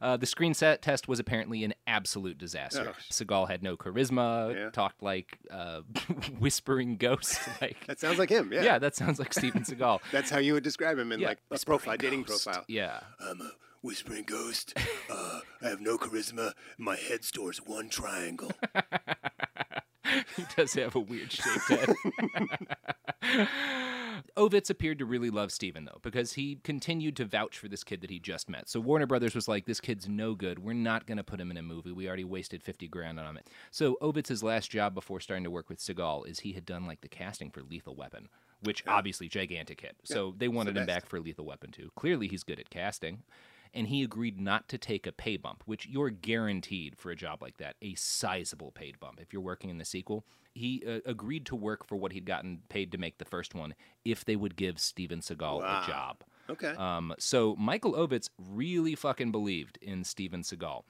[0.03, 2.89] uh, the screen set test was apparently an absolute disaster.
[2.91, 2.95] Ugh.
[3.11, 4.71] Seagal had no charisma, Yeah.
[4.71, 5.81] talked like uh,
[6.39, 7.39] whispering ghost.
[7.61, 8.51] Like That sounds like him.
[8.53, 8.63] Yeah.
[8.63, 10.01] yeah, that sounds like Steven Seagal.
[10.13, 12.65] That's how you would describe him in Yeah, like a profile, dating profile.
[12.69, 13.01] Yeah.
[13.21, 13.51] I'm a
[13.85, 14.77] whispering ghost.
[15.11, 16.55] Uh, I have no charisma.
[16.79, 18.51] My head stores one triangle.
[20.37, 21.95] he does have a weird shaped head.
[24.37, 28.01] Ovitz appeared to really love Steven, though, because he continued to vouch for this kid
[28.01, 28.69] that he just met.
[28.69, 30.59] So Warner Brothers was like, this kid's no good.
[30.59, 31.93] We're not going to put him in a movie.
[31.93, 33.45] We already wasted 50 grand on him.
[33.71, 37.03] So Ovitz's last job before starting to work with Seagal is he had done like
[37.03, 38.31] the casting for Lethal Weapon,
[38.63, 39.97] which obviously gigantic hit.
[40.03, 41.91] So they wanted the him back for Lethal Weapon too.
[41.95, 43.23] Clearly he's good at casting.
[43.77, 47.43] And he agreed not to take a pay bump, which you're guaranteed for a job
[47.43, 50.25] like that, a sizable paid bump if you're working in the sequel.
[50.55, 53.75] He uh, agreed to work for what he'd gotten paid to make the first one
[54.05, 55.83] if they would give Steven Seagal Wow.
[55.83, 56.17] a job.
[56.49, 56.69] Okay.
[56.77, 60.85] Um, so Michael Ovitz really fucking believed in Steven Seagal,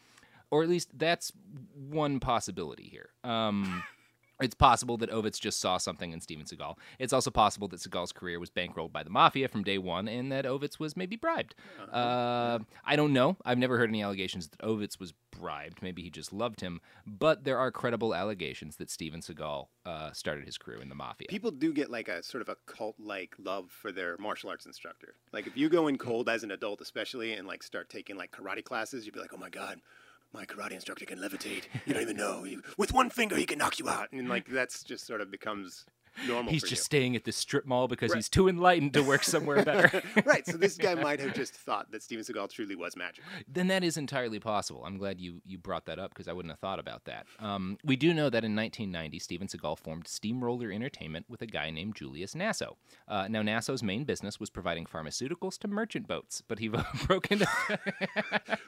[0.51, 1.33] or at least that's
[1.75, 3.09] one possibility here.
[3.25, 3.83] Um,
[4.41, 6.77] it's possible that Ovitz just saw something in Steven Seagal.
[6.99, 10.33] It's also possible that Seagal's career was bankrolled by the mafia from day one, and
[10.33, 11.55] that Ovitz was maybe bribed.
[11.93, 13.37] Uh, I don't know.
[13.45, 15.83] I've never heard any allegations that Ovitz was bribed.
[15.83, 16.81] Maybe he just loved him.
[17.07, 21.29] But there are credible allegations that Steven Seagal uh, started his career in the mafia.
[21.29, 24.67] People do get like a sort of a cult like love for their martial arts
[24.67, 25.15] instructor.
[25.33, 28.33] Like if you go in cold as an adult, especially, and like start taking like
[28.33, 29.81] karate classes, you'd be like, oh my god.
[30.35, 31.63] My karate instructor can levitate.
[31.87, 32.45] You don't even know.
[32.77, 34.11] With one finger, he can knock you out.
[34.11, 35.87] And like that's just sort of becomes
[36.27, 36.53] normal.
[36.53, 36.77] He's just you.
[36.85, 38.17] staying at this strip mall because Right.
[38.19, 40.03] he's too enlightened to work somewhere better.
[40.25, 40.47] right.
[40.47, 43.25] So this guy might have just thought that Steven Seagal truly was magic.
[43.49, 44.83] then that is entirely possible.
[44.85, 47.27] I'm glad you, you brought that up because I wouldn't have thought about that.
[47.41, 51.71] Um, we do know that in 1990, Steven Seagal formed Steamroller Entertainment with a guy
[51.71, 52.77] named Julius Nasso.
[53.09, 56.69] Uh, now, Nasso's main business was providing pharmaceuticals to merchant boats, but he
[57.07, 57.47] broke into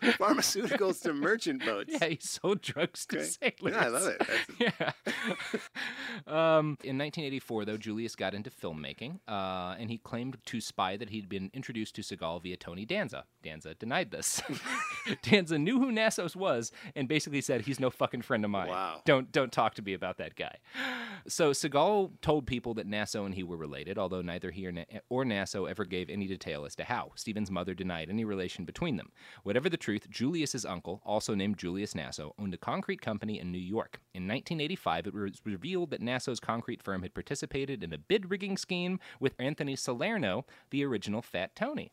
[0.02, 1.92] Pharmaceuticals to merchant boats.
[2.00, 3.26] Yeah, he sold drugs to Okay.
[3.60, 3.74] sailors.
[3.74, 4.18] Yeah, I love it.
[4.58, 4.92] That's-
[6.26, 6.56] yeah.
[6.58, 6.98] um, in
[7.36, 11.50] 1984, though, Julius got into filmmaking, uh, and he claimed to spy that he'd been
[11.52, 13.24] introduced to Seagal via Tony Danza.
[13.42, 14.42] Danza denied this.
[15.22, 18.68] Danza knew who Nassos was and basically said, "He's no fucking friend of mine.
[18.68, 19.02] Wow.
[19.04, 20.56] Don't don't talk to me about that guy."
[21.28, 24.84] So Seagal told people that Nasso and he were related, although neither he or, Na-
[25.08, 27.12] or Nasso ever gave any detail as to how.
[27.14, 29.10] Stephen's mother denied any relation between them.
[29.42, 33.58] Whatever the truth, Julius's uncle, also named Julius Nasso, owned a concrete company in New
[33.58, 34.00] York.
[34.14, 38.56] In 1985, it was revealed that Nasso's concrete firm had participated in a bid rigging
[38.56, 41.90] scheme with Anthony Salerno, the original Fat Tony.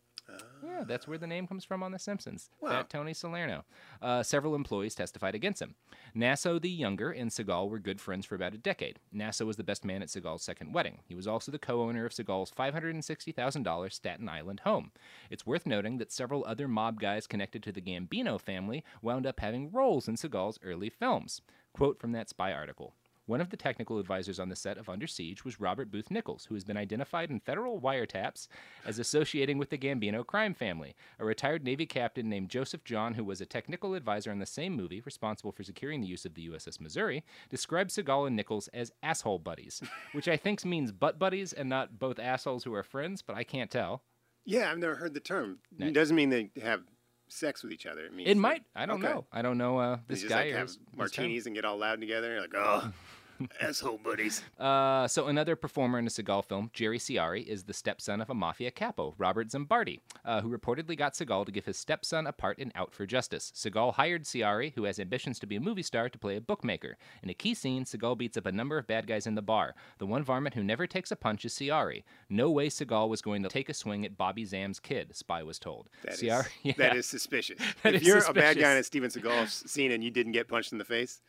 [0.63, 2.49] Yeah, that's where the name comes from on The Simpsons.
[2.65, 3.65] Fat Tony Salerno.
[4.01, 5.75] Uh, several employees testified against him.
[6.15, 8.99] Nasso the Younger and Seagal were good friends for about a decade.
[9.13, 10.99] Nasso was the best man at Seagal's second wedding.
[11.05, 14.91] He was also the co owner of Seagal's $560,000 Staten Island home.
[15.29, 19.39] It's worth noting that several other mob guys connected to the Gambino family wound up
[19.41, 21.41] having roles in Seagal's early films.
[21.73, 22.93] Quote from that spy article.
[23.25, 26.45] One of the technical advisors on the set of Under Siege was Robert Booth Nichols,
[26.45, 28.47] who has been identified in federal wiretaps
[28.85, 30.93] as associating with the Gambino crime family.
[31.19, 34.73] A retired Navy captain named Joseph John, who was a technical advisor on the same
[34.73, 38.91] movie, responsible for securing the use of the USS Missouri, described Seagal and Nichols as
[39.01, 39.81] asshole buddies,
[40.11, 43.45] which I think means butt buddies and not both assholes who are friends, but I
[43.45, 44.03] can't tell.
[44.45, 45.59] Yeah, I've never heard the term.
[45.79, 46.81] It doesn't mean they have
[47.29, 48.01] sex with each other.
[48.05, 48.63] It means It might.
[48.75, 49.11] I don't okay.
[49.13, 49.25] know.
[49.31, 50.97] I don't know uh, this just guy like have his- his term.
[50.97, 52.33] martinis and get all loud together.
[52.33, 52.91] You're like, oh,
[53.61, 54.43] Asshole buddies.
[54.59, 58.33] Uh, so another performer in a Seagal film, Jerry Ciari, is the stepson of a
[58.33, 62.59] mafia capo, Robert Zimbardi, uh, who reportedly got Seagal to give his stepson a part
[62.59, 63.51] in Out for Justice.
[63.55, 66.97] Seagal hired Ciari, who has ambitions to be a movie star, to play a bookmaker.
[67.21, 69.75] In a key scene, Seagal beats up a number of bad guys in the bar.
[69.97, 72.03] The one varmint who never takes a punch is Ciari.
[72.29, 75.59] No way Seagal was going to take a swing at Bobby Zam's kid, Spy was
[75.59, 75.89] told.
[76.03, 76.73] That is, Ciari, yeah.
[76.77, 77.59] that is suspicious.
[77.83, 79.13] That if is you're a bad guy in a suspicious.
[79.13, 81.21] Steven Seagal scene and you didn't get punched in the face,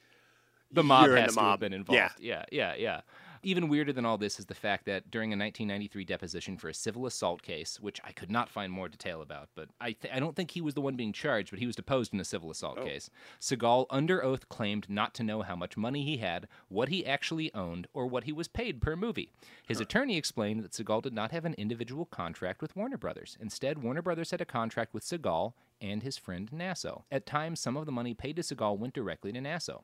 [0.74, 1.96] the mob has the to have been involved.
[1.96, 2.10] Yeah.
[2.18, 3.00] yeah, yeah, yeah.
[3.46, 6.74] Even weirder than all this is the fact that during a 1993 deposition for a
[6.74, 10.18] civil assault case, which I could not find more detail about, but I, th- I
[10.18, 12.50] don't think he was the one being charged, but he was deposed in a civil
[12.50, 12.84] assault Oh.
[12.86, 13.10] case.
[13.38, 17.52] Seagal, under oath, claimed not to know how much money he had, what he actually
[17.52, 19.30] owned, or what he was paid per movie.
[19.68, 23.36] His attorney explained that Seagal did not have an individual contract with Warner Brothers.
[23.38, 27.02] Instead, Warner Brothers had a contract with Seagal and his friend Nasso.
[27.10, 29.82] At times, some of the money paid to Seagal went directly to Nasso.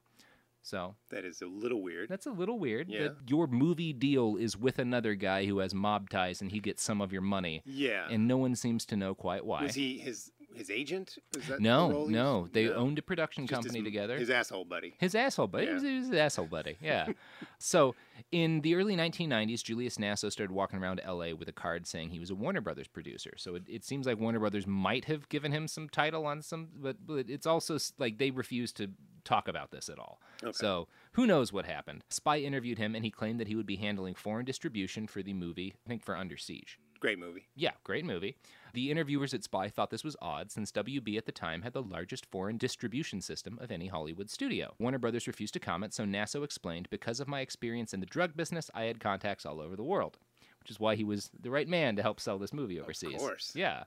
[0.62, 2.09] So that is a little weird.
[2.09, 2.88] that's a little weird.
[2.88, 3.03] Yeah.
[3.05, 6.83] That your movie deal is with another guy who has mob ties and he gets
[6.83, 7.62] some of your money.
[7.64, 8.07] Yeah.
[8.11, 9.62] And no one seems to know quite why.
[9.62, 11.19] Was he his his agent?
[11.37, 12.49] Is that the no, no.
[12.53, 12.75] They No.
[12.75, 14.17] owned a production Just his- company together.
[14.19, 14.95] His asshole buddy.
[14.99, 15.67] His asshole buddy.
[15.67, 16.77] He, was, he was his asshole buddy.
[16.83, 17.09] Yeah.
[17.59, 17.95] so
[18.33, 22.19] in the early 1990s, Julius Nasso started walking around LA with a card saying he
[22.19, 23.33] was a Warner Brothers producer.
[23.37, 26.69] So it, it seems like Warner Brothers might have given him some title on some,
[26.77, 28.91] but, but it's also like they refused to
[29.25, 30.21] talk about this at all.
[30.43, 30.53] Okay.
[30.53, 32.05] So who knows what happened?
[32.09, 35.33] Spy interviewed him and he claimed that he would be handling foreign distribution for the
[35.35, 36.79] movie, I think for Under Siege.
[37.01, 37.47] Great movie.
[37.57, 38.37] Yeah, great movie.
[38.75, 41.83] The interviewers at Spy thought this was odd since WB at the time had the
[41.83, 44.75] largest foreign distribution system of any Hollywood studio.
[44.79, 48.37] Warner Brothers refused to comment, so Nasso explained, because of my experience in the drug
[48.37, 50.19] business, I had contacts all over the world,
[50.61, 53.15] which is why he was the right man to help sell this movie overseas.
[53.15, 53.53] Of course.
[53.57, 53.85] Yeah.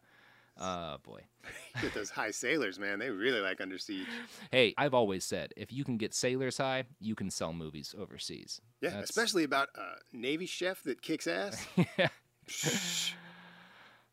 [0.60, 1.22] Uh, boy.
[1.82, 3.00] Get those high sailors, man.
[3.00, 4.08] They really like Under Siege.
[4.52, 8.62] Hey, I've always said if you can get sailors high, you can sell movies overseas.
[8.82, 11.66] Yeah, That's- especially about a Navy chef that kicks ass.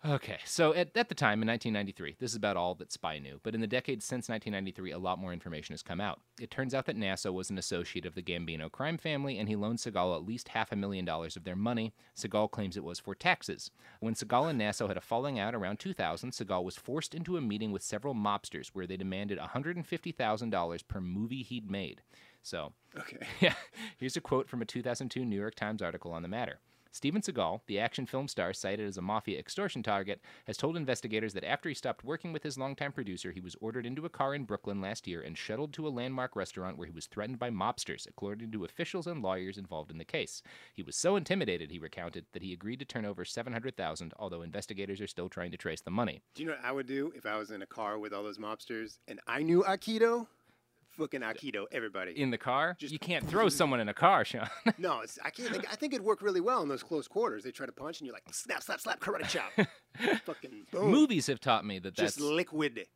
[0.02, 3.38] Okay, so at, at the time in 1993, this is about all that Spy knew,
[3.42, 6.20] but in the decades since 1993, a lot more information has come out.
[6.40, 9.56] It turns out that Nasso was an associate of the Gambino crime family, and he
[9.56, 11.92] loaned Seagal at least half a million dollars of their money.
[12.16, 13.70] Seagal claims it was for taxes.
[14.00, 17.42] When Seagal and Nasso had a falling out around 2000, Seagal was forced into a
[17.42, 22.00] meeting with several mobsters where they demanded $150,000 per movie he'd made.
[22.42, 23.18] So, Okay.
[23.40, 23.54] yeah,
[23.98, 26.58] here's a quote from a 2002 New York Times article on the matter.
[26.92, 31.32] Steven Seagal, the action film star cited as a mafia extortion target, has told investigators
[31.34, 34.34] that after he stopped working with his longtime producer, he was ordered into a car
[34.34, 37.48] in Brooklyn last year and shuttled to a landmark restaurant where he was threatened by
[37.48, 40.42] mobsters, according to officials and lawyers involved in the case.
[40.74, 45.00] He was so intimidated, he recounted, that he agreed to turn over 700,000, although investigators
[45.00, 46.22] are still trying to trace the money.
[46.34, 48.24] Do you know what I would do if I was in a car with all
[48.24, 50.26] those mobsters and I knew Aikido?
[51.00, 52.12] Fucking Aikido, everybody.
[52.12, 52.76] In the car?
[52.78, 54.46] you can't throw someone in a car, Sean.
[54.78, 55.64] no, it's, I can't think.
[55.72, 57.42] I think it'd work really well in those close quarters.
[57.42, 59.50] They try to punch and you're like snap, slap, slap, karate chop.
[60.26, 60.90] Fucking boom.
[60.90, 62.86] Movies have taught me that that's Just liquid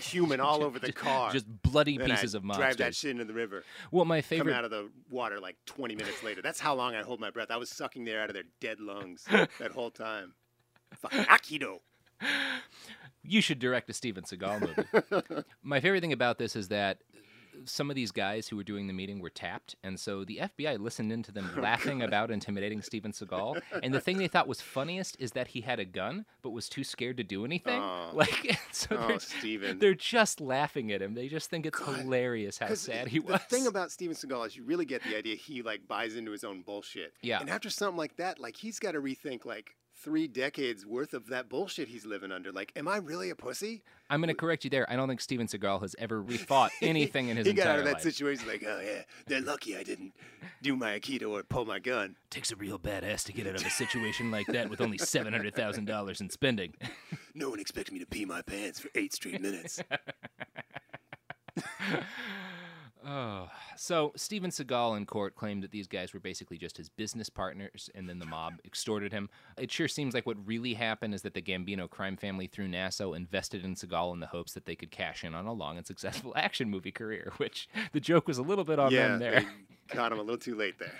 [0.00, 1.30] human all over the car.
[1.32, 3.62] just bloody Then pieces I'd of Drive that shit into the river.
[3.90, 4.52] Well, my favorite.
[4.52, 6.40] Come out of the water like 20 minutes later.
[6.40, 7.50] That's how long I hold my breath.
[7.50, 10.32] I was sucking the air out of their dead lungs that whole time.
[10.94, 11.80] Fucking Aikido.
[13.22, 15.44] You should direct a Steven Seagal movie.
[15.62, 17.02] My favorite thing about this is that
[17.64, 20.78] some of these guys who were doing the meeting were tapped, and so the FBI
[20.78, 23.60] listened into them Oh, laughing about intimidating Steven Seagal.
[23.82, 26.68] And the thing they thought was funniest is that he had a gun, but was
[26.68, 27.80] too scared to do anything.
[27.80, 28.10] Oh.
[28.14, 29.78] Like, so Oh, they're, Steven.
[29.78, 31.14] they're just laughing at him.
[31.14, 33.32] They just think it's hilarious how sad he was.
[33.32, 36.32] the thing about Steven Seagal is you really get the idea he like buys into
[36.32, 37.12] his own bullshit.
[37.22, 37.40] Yeah.
[37.40, 41.28] And after something like that, like he's got to rethink like three decades worth of
[41.28, 42.52] that bullshit he's living under.
[42.52, 43.82] Like, am I really a pussy?
[44.08, 44.90] I'm going to correct you there.
[44.90, 47.84] I don't think Steven Seagal has ever rethought anything in his he got out of
[47.84, 48.02] that life.
[48.02, 50.12] situation like, oh yeah, they're lucky I didn't
[50.62, 52.16] do my aikido or pull my gun.
[52.30, 55.32] Takes a real badass to get out of a situation like that with only seven
[55.32, 56.74] hundred thousand dollars in spending.
[57.32, 59.80] No one expected me to pee my pants for eight straight minutes.
[63.06, 67.30] Oh, so Steven Seagal in court claimed that these guys were basically just his business
[67.30, 69.30] partners, and then the mob extorted him.
[69.56, 73.16] It sure seems like what really happened is that the Gambino crime family, through Nasso,
[73.16, 75.86] invested in Seagal in the hopes that they could cash in on a long and
[75.86, 77.32] successful action movie career.
[77.38, 79.40] Which the joke was a little bit on yeah, them there.
[79.40, 79.46] they
[79.96, 80.92] caught him a little too late there.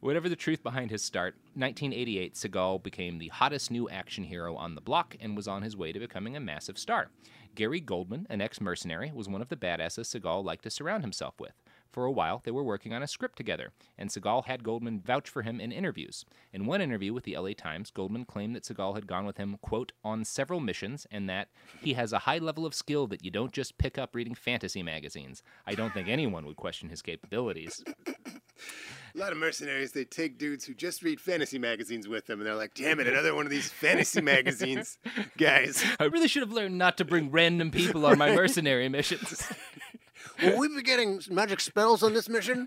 [0.00, 4.74] Whatever the truth behind his start, 1988, Seagal became the hottest new action hero on
[4.74, 7.10] the block and was on his way to becoming a massive star.
[7.54, 11.38] Gary Goldman, an ex mercenary, was one of the badasses Seagal liked to surround himself
[11.38, 11.52] with.
[11.90, 15.28] For a while, they were working on a script together, and Seagal had Goldman vouch
[15.28, 16.24] for him in interviews.
[16.50, 19.58] In one interview with the LA Times, Goldman claimed that Seagal had gone with him,
[19.60, 21.48] quote, on several missions, and that
[21.82, 24.82] he has a high level of skill that you don't just pick up reading fantasy
[24.82, 25.42] magazines.
[25.66, 27.84] I don't think anyone would question his capabilities.
[29.14, 32.46] A lot of mercenaries, they take dudes who just read fantasy magazines with them, and
[32.46, 34.98] they're like, damn it, another one of these fantasy magazines,
[35.36, 35.84] guys.
[36.00, 39.46] I really should have learned not to bring random people on my mercenary missions.
[40.42, 42.66] Will we be getting magic spells on this mission?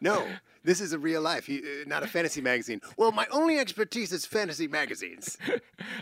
[0.00, 0.26] no,
[0.64, 2.80] this is a real life, he, uh, not a fantasy magazine.
[2.96, 5.38] Well, my only expertise is fantasy magazines.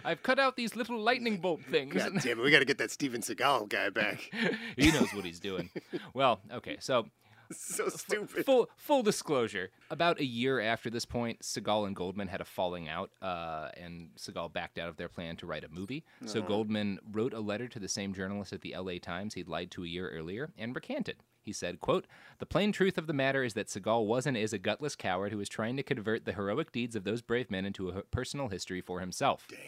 [0.03, 1.93] I've cut out these little lightning bolt things.
[1.95, 4.31] God damn it, we got to get that Steven Seagal guy back.
[4.77, 5.69] he knows what he's doing.
[6.15, 7.07] Well, okay, so
[7.57, 8.45] so stupid.
[8.45, 12.89] Full full disclosure: about a year after this point, Seagal and Goldman had a falling
[12.89, 16.05] out, uh, and Seagal backed out of their plan to write a movie.
[16.27, 16.49] So Uh-huh.
[16.49, 18.99] Goldman wrote a letter to the same journalist at the L.A.
[18.99, 21.17] Times he'd lied to a year earlier and recanted.
[21.43, 22.07] He said, quote,
[22.41, 25.33] The plain truth of the matter is that Seagal was and is a gutless coward
[25.33, 28.49] who is trying to convert the heroic deeds of those brave men into a personal
[28.49, 29.47] history for himself.
[29.49, 29.59] Damn.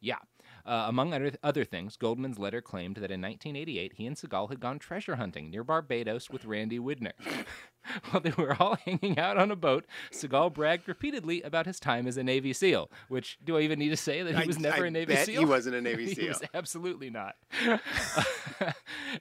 [0.00, 0.18] Yeah.
[0.64, 4.60] Uh, among other, other things, Goldman's letter claimed that in 1988 he and Seagal had
[4.60, 7.12] gone treasure hunting near Barbados with Randy Widner.
[8.10, 12.06] While they were all hanging out on a boat, Seagal bragged repeatedly about his time
[12.06, 12.88] as a Navy SEAL.
[13.08, 15.14] Which do I even need to say that he I- was never I a Navy
[15.14, 15.40] bet SEAL?
[15.40, 16.28] he wasn't a Navy he SEAL.
[16.28, 17.34] was absolutely not.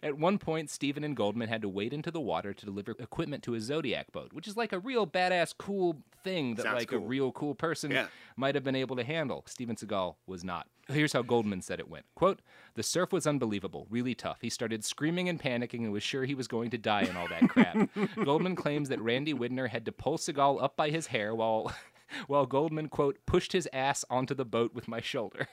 [0.04, 3.44] At one point, Stephen and Goldman had to wade into the water to deliver equipment
[3.44, 6.92] to a Zodiac boat, which is like a real badass, cool thing that Sounds like
[6.92, 8.08] a real cool person Yeah.
[8.38, 9.44] might have been able to handle.
[9.48, 10.68] Steven Seagal was not.
[10.92, 12.06] Here's how Goldman said it went.
[12.16, 12.42] Quote,
[12.76, 14.38] the surf was unbelievable, really tough.
[14.42, 17.28] He started screaming and panicking and was sure he was going to die and all
[17.28, 17.90] that crap.
[18.26, 21.74] Goldman claims that Randy Widner had to pull Seagal up by his hair while
[22.28, 25.48] while Goldman, quote, pushed his ass onto the boat with my shoulder.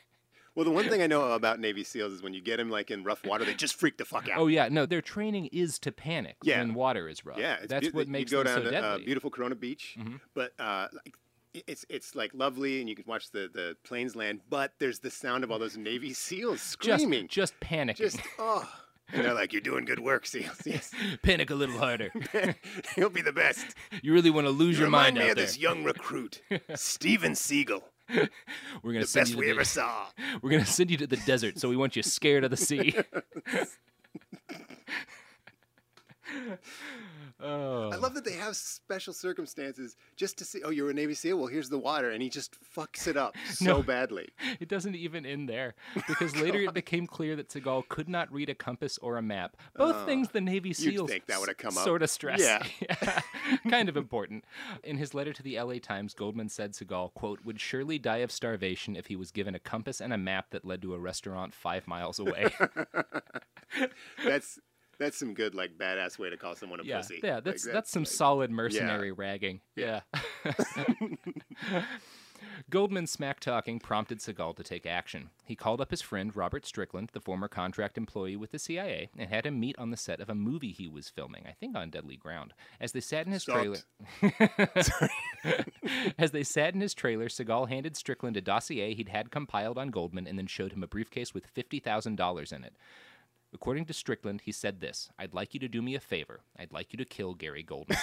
[0.54, 2.90] Well, the one thing I know about Navy SEALs is when you get them like
[2.90, 4.38] in rough water, they just freak the fuck out.
[4.38, 6.58] Oh yeah, no, their training is to panic Yeah.
[6.58, 7.38] when water is rough.
[7.38, 9.04] Yeah, it's that's beau- what you makes go them down so to uh, deadly.
[9.04, 10.18] beautiful Coronado Beach, Mhm.
[10.34, 11.10] but uh, like i-
[11.54, 14.40] it's it's like lovely, and you can watch the the planes land.
[14.48, 17.96] But there's the sound of all those Navy SEALs screaming, just panicking.
[17.96, 18.68] just oh,
[19.12, 20.60] and they're like, "You're doing good work, SEALs.
[20.66, 20.92] Yes,
[21.22, 22.10] panic a little harder.
[22.96, 25.36] you'll be the best." you really want to lose You your mind me out of
[25.36, 25.46] there.
[25.46, 26.42] this young recruit,
[26.74, 27.82] Steven Seagal,
[28.82, 30.06] We're gonna the send best you to we the, ever saw.
[30.42, 32.94] We're gonna send you to the desert, so we want you scared of the sea.
[37.40, 37.90] Oh.
[37.92, 40.62] I love that they have special circumstances just to see.
[40.62, 41.38] Oh, you're a Navy SEAL.
[41.38, 43.82] Well, here's the water, and he just fucks it up so No.
[43.82, 44.28] badly.
[44.60, 48.32] It doesn't even end there oh, because later it became clear that Seagal could not
[48.32, 49.56] read a compass or a map.
[49.76, 51.84] Both Oh, things the Navy SEALs think that would've come up.
[51.84, 52.40] sort of stress.
[52.80, 53.20] Yeah.
[53.70, 54.44] kind of important.
[54.84, 58.30] In his letter to the LA Times, Goldman said Seagal, quote, would surely die of
[58.32, 61.54] starvation if he was given a compass and a map that led to a restaurant
[61.54, 62.48] five miles away.
[64.24, 64.58] That's
[64.98, 67.20] that's some good like badass way to call someone a yeah, pussy.
[67.22, 69.60] yeah, Like, that's that's some like- solid mercenary ragging.
[69.76, 70.00] Yeah.
[72.70, 75.30] Goldman's smack talking prompted Seagal to take action.
[75.44, 79.28] He called up his friend Robert Strickland, the former contract employee with the CIA, and
[79.28, 81.90] had him meet on the set of a movie he was filming, I think on
[81.90, 82.52] Deadly Ground.
[82.80, 83.78] As they sat in his trailer,
[86.18, 89.88] as they sat in his trailer, Seagal handed Strickland a dossier he'd had compiled on
[89.90, 92.76] Goldman, and then showed him a briefcase with fifty thousand dollars in it.
[93.54, 96.40] According to Strickland, he said this I'd like you to do me a favor.
[96.58, 97.98] I'd like you to kill Gary Goldman.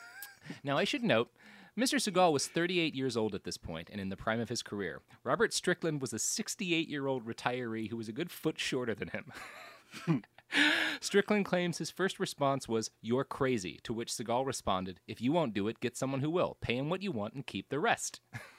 [0.64, 1.30] now, I should note,
[1.78, 1.96] Mr.
[1.96, 5.02] Seagal was 38 years old at this point and in the prime of his career.
[5.24, 9.08] Robert Strickland was a 68 year old retiree who was a good foot shorter than
[9.08, 10.22] him.
[11.00, 15.52] Strickland claims his first response was, You're crazy, to which Seagal responded, If you won't
[15.52, 16.56] do it, get someone who will.
[16.60, 18.20] Pay him what you want and keep the rest.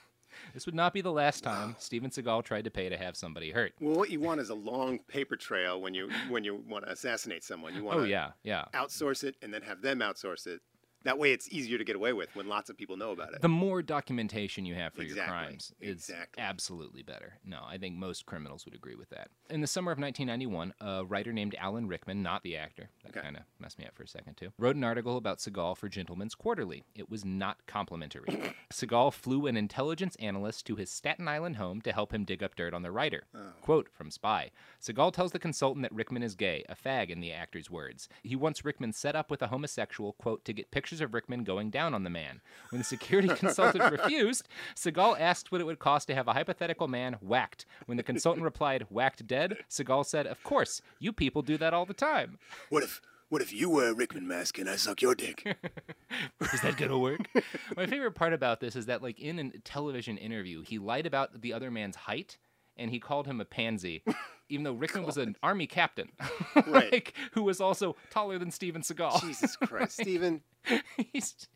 [0.54, 3.52] this would not be the last time Steven Seagal tried to pay to have somebody
[3.52, 3.74] hurt.
[3.80, 6.92] Well, what you want is a long paper trail when you when you want to
[6.92, 7.76] assassinate someone.
[7.76, 8.66] You want Oh, to yeah, yeah.
[8.74, 10.62] outsource it and then have them outsource it.
[11.04, 13.42] That way, it's easier to get away with when lots of people know about it.
[13.42, 16.44] The more documentation you have for your Exactly, crimes is exactly.
[16.44, 17.36] absolutely better.
[17.46, 19.30] No, I think most criminals would agree with that.
[19.50, 23.22] In the summer of 1991, a writer named Alan Rickman, not the actor, that Okay.
[23.22, 25.88] kind of messed me up for a second too, wrote an article about Seagal for
[25.88, 26.84] Gentleman's Quarterly.
[26.96, 28.54] It was not complimentary.
[28.74, 32.56] Seagal flew an intelligence analyst to his Staten Island home to help him dig up
[32.56, 33.24] dirt on the writer.
[33.34, 33.52] Oh.
[33.62, 37.32] Quote from Spy Seagal tells the consultant that Rickman is gay, a fag in the
[37.32, 38.10] actor's words.
[38.24, 41.70] He wants Rickman set up with a homosexual, quote, to get pictures of Rickman going
[41.70, 42.42] down on the man.
[42.70, 46.88] When the security consultant refused, Seagal asked what it would cost to have a hypothetical
[46.88, 47.66] man whacked.
[47.86, 51.86] When the consultant replied, whacked dead, Seagal said, Of course, you people do that all
[51.86, 52.40] the time.
[52.70, 55.44] What if what if you wear a Rickman mask and I suck your dick?
[56.54, 57.28] Is that gonna work?
[57.76, 61.42] My favorite part about this is that, like, in a television interview, he lied about
[61.42, 62.38] the other man's height
[62.78, 64.04] and he called him a pansy,
[64.50, 66.10] even though Rickman was an army captain,
[66.68, 66.92] Right.
[66.92, 69.22] like, who was also taller than Steven Seagal.
[69.22, 70.42] Jesus Christ, Steven.
[71.14, 71.48] He's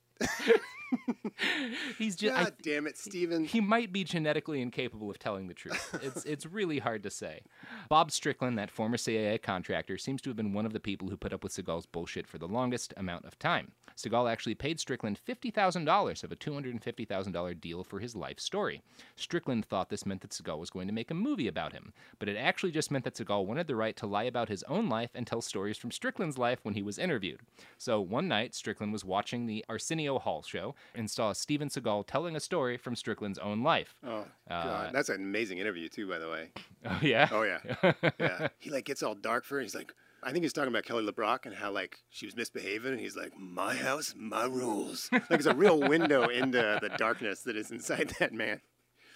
[1.97, 2.35] He's just.
[2.35, 3.45] God damn it, Steven.
[3.45, 5.89] He might be genetically incapable of telling the truth.
[6.01, 7.41] It's it's really hard to say.
[7.87, 11.17] Bob Strickland, that former CIA contractor, seems to have been one of the people who
[11.17, 13.71] put up with Seagal's bullshit for the longest amount of time.
[13.95, 18.81] Seagal actually paid Strickland $50,000 of a $250,000 deal for his life story.
[19.15, 22.29] Strickland thought this meant that Seagal was going to make a movie about him, but
[22.29, 25.11] it actually just meant that Seagal wanted the right to lie about his own life
[25.13, 27.41] and tell stories from Strickland's life when he was interviewed.
[27.77, 32.35] So one night, Strickland was watching the Arsenio Hall show and saw Steven Seagal telling
[32.35, 33.95] a story from Strickland's own life.
[34.05, 34.89] Oh, God.
[34.89, 36.49] Uh, That's an amazing interview, too, by the way.
[36.83, 37.29] Oh, yeah?
[37.31, 37.93] Oh, yeah.
[38.19, 38.47] yeah.
[38.57, 39.61] He, like, gets all dark for her.
[39.61, 42.91] He's like, I think he's talking about Kelly LeBrock and how, like, she was misbehaving.
[42.93, 45.09] And he's like, my house, my rules.
[45.11, 48.61] Like, it's a real window into the darkness that is inside that man.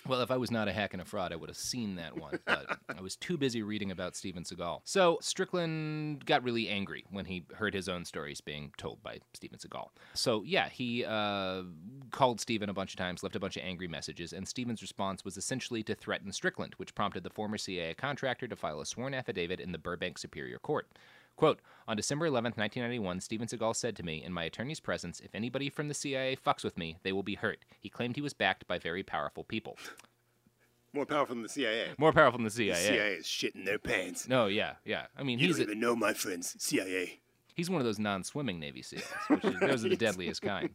[0.08, 2.16] Well, if I was not a hack and a fraud, I would have seen that
[2.16, 4.82] one, but I was too busy reading about Steven Seagal.
[4.84, 9.58] So Strickland got really angry when he heard his own stories being told by Steven
[9.58, 9.90] Seagal.
[10.14, 11.64] So yeah, he uh,
[12.12, 15.26] called Steven a bunch of times, left a bunch of angry messages, and Steven's response
[15.26, 19.14] was essentially to threaten Strickland, which prompted the former CIA contractor to file a sworn
[19.16, 20.88] affidavit in the Burbank Superior Court.
[21.36, 25.36] Quote, on December 11th, 1991, Steven Seagal said to me, in my attorney's presence, if
[25.36, 27.60] anybody from the CIA fucks with me, they will be hurt.
[27.80, 29.78] He claimed he was backed by very powerful people.
[30.94, 31.88] More powerful than the CIA.
[31.98, 32.74] More powerful than the CIA.
[32.74, 33.14] The CIA.
[33.16, 34.30] Is shitting their pants.
[34.30, 35.08] No, yeah, yeah.
[35.18, 37.20] I mean, You he's don't a, even know my friends, CIA.
[37.54, 40.70] he's one of those non-swimming Navy SEALs, which is, those are the deadliest kind.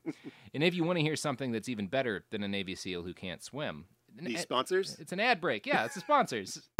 [0.53, 3.15] And if you want to hear something that's even better than a Navy SEAL who
[3.15, 4.97] can't swim, These ad- sponsors?
[5.01, 5.65] It's an ad break.
[5.67, 6.69] Yeah, it's the sponsors.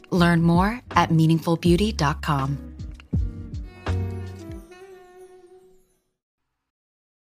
[0.11, 2.71] Learn more at meaningfulbeauty.com.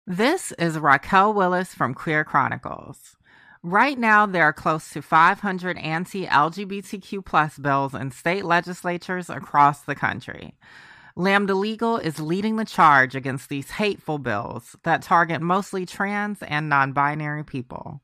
[0.06, 3.16] This is Raquel Willis from Queer Chronicles.
[3.62, 9.82] Right now, there are close to 500 anti LGBTQ plus bills in state legislatures across
[9.82, 10.58] the country.
[11.14, 16.68] Lambda Legal is leading the charge against these hateful bills that target mostly trans and
[16.68, 18.02] non binary people.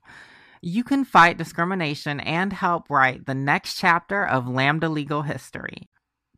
[0.61, 5.89] You can fight discrimination and help write the next chapter of Lambda Legal history.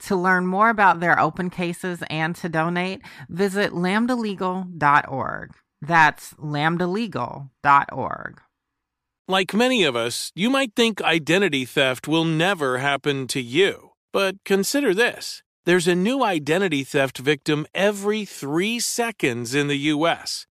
[0.00, 5.50] To learn more about their open cases and to donate, visit lambdalegal.org.
[5.82, 8.40] That's lambdalegal.org.
[9.28, 13.90] Like many of us, you might think identity theft will never happen to you.
[14.12, 20.46] But consider this there's a new identity theft victim every three seconds in the U.S.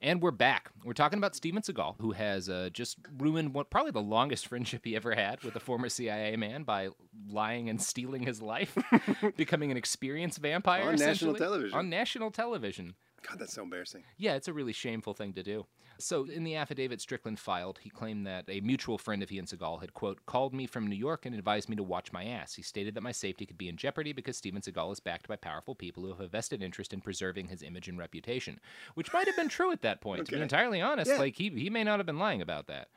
[0.00, 0.70] And we're back.
[0.84, 4.82] We're talking about Steven Seagal, who has uh, just ruined what probably the longest friendship
[4.84, 6.88] he ever had with a former CIA man by
[7.28, 8.76] lying and stealing his life,
[9.36, 11.78] becoming an experienced vampire On national television.
[11.78, 12.94] On national television.
[13.28, 14.04] God, that's so embarrassing.
[14.16, 15.66] Yeah, it's a really shameful thing to do.
[15.98, 19.48] So, in the affidavit Strickland filed, he claimed that a mutual friend of he and
[19.48, 22.52] Seagal had, quote, called me from New York and advised me to watch my ass.
[22.54, 25.36] He stated that my safety could be in jeopardy because Steven Seagal is backed by
[25.36, 28.60] powerful people who have a vested interest in preserving his image and reputation,
[28.92, 30.26] which might have been true at that point.
[30.26, 31.16] To be entirely honest, Yeah.
[31.18, 32.88] like he, he may not have been lying about that.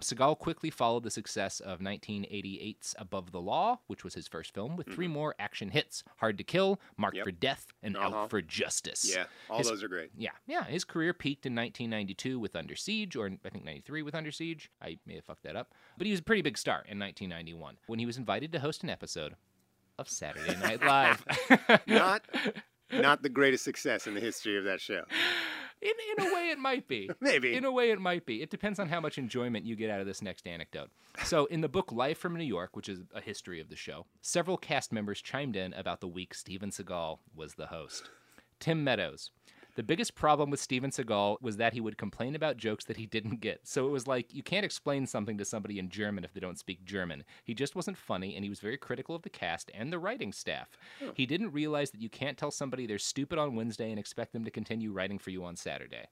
[0.00, 4.76] Seagal quickly followed the success of 1988's Above the Law, which was his first film,
[4.76, 4.94] with Mm-hmm.
[4.94, 8.14] three more action hits Hard to Kill, Marked for Death, and Uh-huh.
[8.16, 9.10] Out for Justice.
[9.14, 10.10] Yeah, all His- those are great.
[10.16, 10.64] yeah, yeah.
[10.64, 14.70] His career peaked in 1992 with Under Siege, or I think 93 with Under Siege.
[14.82, 15.72] I may have fucked that up.
[15.96, 18.82] But he was a pretty big star in 1991 when he was invited to host
[18.82, 19.34] an episode
[19.98, 21.24] of Saturday Night Live.
[21.86, 22.22] Not,
[22.92, 25.04] not the greatest success in the history of that show.
[25.82, 27.10] In, in a way, it might be.
[27.20, 27.54] Maybe.
[27.54, 28.42] In a way, it might be.
[28.42, 30.90] It depends on how much enjoyment you get out of this next anecdote.
[31.24, 34.06] So, in the book Live from New York, which is a history of the show,
[34.20, 38.10] several cast members chimed in about the week Steven Seagal was the host.
[38.58, 39.30] Tim Meadows.
[39.76, 43.04] The biggest problem with Steven Seagal was that he would complain about jokes that he
[43.04, 43.60] didn't get.
[43.64, 46.58] So it was like, you can't explain something to somebody in German if they don't
[46.58, 47.24] speak German.
[47.44, 50.32] He just wasn't funny, and he was very critical of the cast and the writing
[50.32, 50.78] staff.
[50.98, 51.10] Hmm.
[51.14, 54.44] He didn't realize that you can't tell somebody they're stupid on Wednesday and expect them
[54.44, 56.06] to continue writing for you on Saturday.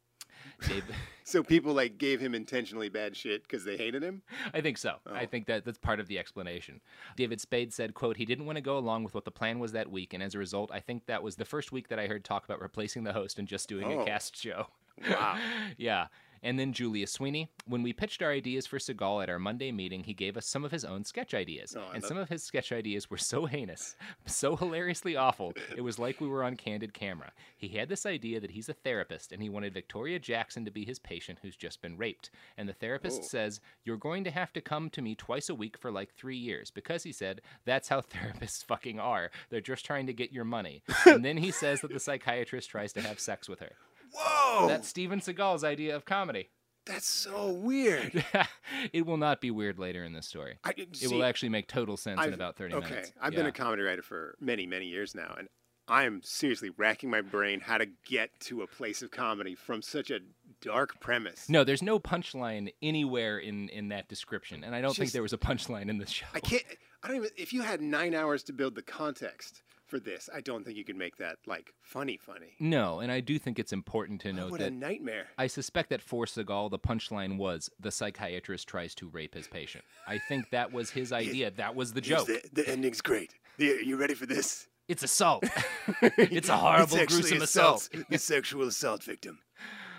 [0.68, 0.84] Dave,
[1.24, 4.22] So people like gave him intentionally bad shit because they hated him.
[4.52, 4.96] I think so.
[5.06, 5.14] Oh.
[5.14, 6.80] I think that that's part of the explanation.
[7.16, 9.72] David Spade said, quote, he didn't want to go along with what the plan was
[9.72, 12.06] that week, and as a result, I think that was the first week that I
[12.06, 14.00] heard talk about replacing the host and just doing Oh.
[14.00, 14.66] a cast show.
[15.08, 15.38] Wow.
[15.78, 16.08] yeah.
[16.44, 17.48] And then Julia Sweeney.
[17.66, 20.62] When we pitched our ideas for Seagal at our Monday meeting, he gave us some
[20.64, 21.74] of his own sketch ideas.
[21.76, 25.80] Oh, and love some of his sketch ideas were so heinous, so hilariously awful, it
[25.80, 27.32] was like we were on candid camera.
[27.56, 30.84] He had this idea that he's a therapist and he wanted Victoria Jackson to be
[30.84, 32.30] his patient who's just been raped.
[32.58, 33.26] And the therapist Oh.
[33.26, 36.36] says, You're going to have to come to me twice a week for like three
[36.36, 36.70] years.
[36.70, 39.30] Because he said, That's how therapists fucking are.
[39.48, 40.82] They're just trying to get your money.
[41.06, 43.72] and then he says that the psychiatrist tries to have sex with her.
[44.14, 44.68] Whoa!
[44.68, 46.50] That's Steven Seagal's idea of comedy.
[46.86, 48.24] That's so weird.
[48.92, 50.58] it will not be weird later in this story.
[50.64, 53.08] I- it will actually make total sense in I've- about 30 okay, minutes.
[53.10, 53.18] Okay.
[53.20, 55.48] I've been a comedy writer for many, many years now, and
[55.88, 60.10] I'm seriously racking my brain how to get to a place of comedy from such
[60.10, 60.20] a
[60.60, 61.48] dark premise.
[61.48, 65.34] No, there's no punchline anywhere in, in that description, and I don't think there was
[65.34, 66.26] a punchline in the show.
[66.34, 66.64] I can't.
[67.02, 67.30] I don't even.
[67.36, 69.62] If you had nine hours to build the context
[69.94, 72.56] for this, I don't think you can make that like funny, funny.
[72.58, 75.26] No, and I do think it's important to oh, note what that a nightmare.
[75.38, 79.84] I suspect that for Seagal, the punchline was the psychiatrist tries to rape his patient.
[80.08, 81.52] I think that was his idea.
[81.52, 82.26] That was the joke.
[82.26, 83.34] The, the ending's great.
[83.58, 84.66] The, you ready for this?
[84.88, 85.44] It's assault.
[86.02, 87.88] it's a horrible, actually gruesome assault.
[87.92, 88.06] assault.
[88.10, 89.38] The sexual assault victim.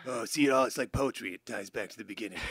[0.05, 0.65] Oh, see it all.
[0.65, 1.33] It's like poetry.
[1.33, 2.39] It ties back to the beginning.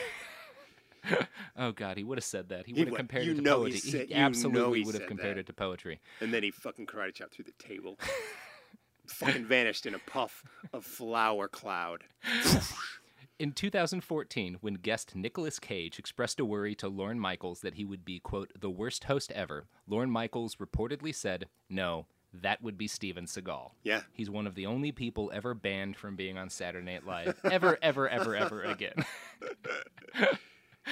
[1.57, 2.65] Oh God, he would have said that.
[2.65, 3.89] He would have compared it to know he poetry.
[3.91, 5.41] said- he you know absolutely he would have compared that.
[5.41, 6.01] it to poetry.
[6.19, 7.97] And then he fucking karate chopped through the table.
[9.07, 10.43] fucking vanished in a puff
[10.73, 12.03] of flour cloud.
[13.37, 18.03] In 2014, when guest Nicolas Cage expressed a worry to Lorne Michaels that he would
[18.05, 23.25] be, quote, the worst host ever, Lorne Michaels reportedly said, no, that would be Steven
[23.25, 23.71] Seagal.
[23.83, 24.01] Yeah.
[24.13, 27.39] He's one of the only people ever banned from being on Saturday Night Live.
[27.43, 28.93] Ever, ever, ever, ever again.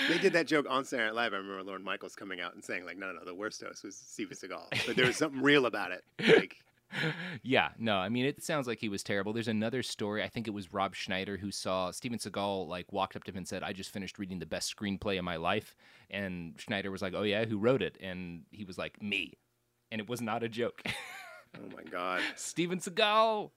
[0.07, 1.33] They did that joke on Saturday Night Live.
[1.33, 3.83] I remember Lorne Michaels coming out and saying, like, no, no, no the worst host
[3.83, 4.85] was Steven Seagal.
[4.87, 6.03] But there was something real about it.
[6.19, 6.57] Like,
[7.43, 9.33] yeah, no, I mean, it sounds like he was terrible.
[9.33, 10.23] There's another story.
[10.23, 13.37] I think it was Rob Schneider who saw Steven Seagal, like, walked up to him
[13.37, 15.75] and said, I just finished reading the best screenplay of my life.
[16.09, 17.97] And Schneider was like, oh, yeah, who wrote it?
[18.01, 19.33] And he was like, me.
[19.91, 20.81] And it was not a joke.
[21.57, 22.21] oh my God.
[22.35, 23.51] Steven Seagal.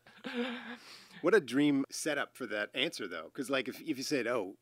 [1.22, 3.30] What a dream setup for that answer, though.
[3.32, 4.56] Because, like, if, if you said, oh,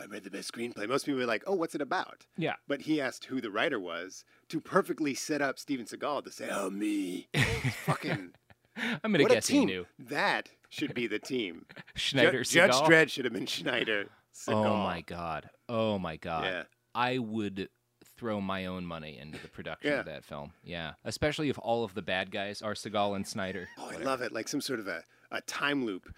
[0.00, 2.26] I read the best screenplay, most people were like, oh, what's it about?
[2.36, 2.54] Yeah.
[2.66, 6.48] But he asked who the writer was to perfectly set up Steven Seagal to say,
[6.50, 7.28] oh, me.
[7.84, 8.30] fucking.
[8.76, 9.66] I'm gonna what a guess he team.
[9.66, 9.86] knew.
[9.98, 11.66] That should be the team.
[11.94, 14.06] Schneider Ju- Judge Dredd should have been Schneider.
[14.08, 14.66] Oh Seagal.
[14.66, 15.50] Oh, my God.
[15.68, 16.44] Oh, my God.
[16.46, 16.62] Yeah.
[16.94, 17.68] I would
[18.16, 20.00] throw my own money into the production Yeah.
[20.00, 20.52] of that film.
[20.64, 20.92] Yeah.
[21.04, 23.68] Especially if all of the bad guys are Seagal and Schneider.
[23.78, 24.32] Oh, I love it.
[24.32, 26.12] Like some sort of a, a time loop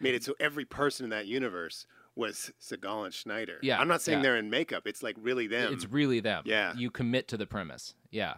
[0.00, 1.86] made it so every person in that universe
[2.20, 3.58] was Seagal and Schneider.
[3.62, 4.22] Yeah, I'm not saying yeah.
[4.22, 4.82] they're in makeup.
[4.86, 5.72] It's like really them.
[5.72, 6.42] It's really them.
[6.46, 6.74] Yeah.
[6.76, 7.94] You commit to the premise.
[8.10, 8.34] Yeah.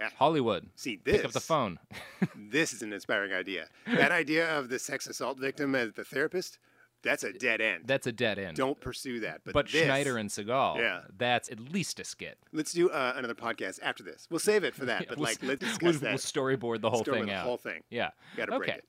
[0.00, 0.08] Yeah.
[0.16, 0.70] Hollywood.
[0.76, 1.16] See, this.
[1.16, 1.78] Pick up the phone.
[2.36, 3.66] this is an inspiring idea.
[3.86, 6.58] That idea of the sex assault victim as the therapist,
[7.02, 7.82] that's a dead end.
[7.86, 8.56] That's a dead end.
[8.56, 9.42] Don't pursue that.
[9.44, 11.00] But, But, this- Schneider and Seagal, Yeah.
[11.18, 12.38] that's at least a skit.
[12.52, 14.26] Let's do uh, another podcast after this.
[14.30, 15.04] We'll save it for that.
[15.08, 16.10] But We'll like, let's discuss we'll, that.
[16.10, 17.44] We'll storyboard the whole Storyboard thing the out.
[17.44, 17.82] whole thing.
[17.90, 18.10] Yeah.
[18.36, 18.78] Gotta break okay.
[18.78, 18.84] it.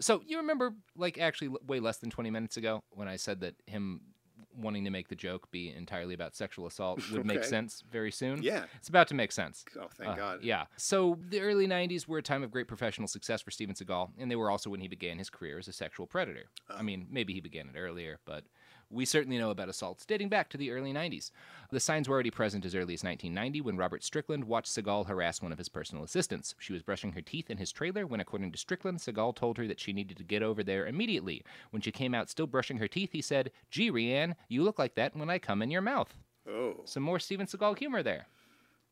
[0.00, 3.54] So you remember, like, actually, way less than 20 minutes ago when I said that
[3.66, 4.00] him
[4.54, 8.42] wanting to make the joke be entirely about sexual assault would make sense very soon.
[8.42, 8.64] Yeah.
[8.76, 9.64] It's about to make sense.
[9.80, 10.38] Oh, thank Uh, God.
[10.42, 10.66] Yeah.
[10.76, 14.30] So the early 90s were a time of great professional success for Steven Seagal, and
[14.30, 16.50] they were also when he began his career as a sexual predator.
[16.68, 16.74] Oh.
[16.76, 18.44] I mean, maybe he began it earlier, but
[18.92, 21.30] we certainly know about assaults dating back to the early 90s.
[21.70, 25.40] The signs were already present as early as 1990 when Robert Strickland watched Seagal harass
[25.40, 26.54] one of his personal assistants.
[26.58, 29.66] She was brushing her teeth in his trailer when, according to Strickland, Seagal told her
[29.66, 31.42] that she needed to get over there immediately.
[31.70, 34.94] When she came out still brushing her teeth, he said, Gee, Rianne, you look like
[34.96, 36.14] that when I come in your mouth.
[36.48, 36.80] Oh.
[36.84, 38.26] Some more Steven Seagal humor there.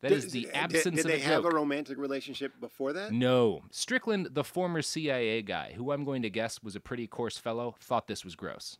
[0.01, 3.11] That Did- is the absence Did, of they have a romantic relationship before that?
[3.11, 3.61] No.
[3.69, 7.75] Strickland, the former CIA guy, who I'm going to guess was a pretty coarse fellow,
[7.79, 8.77] thought this was gross.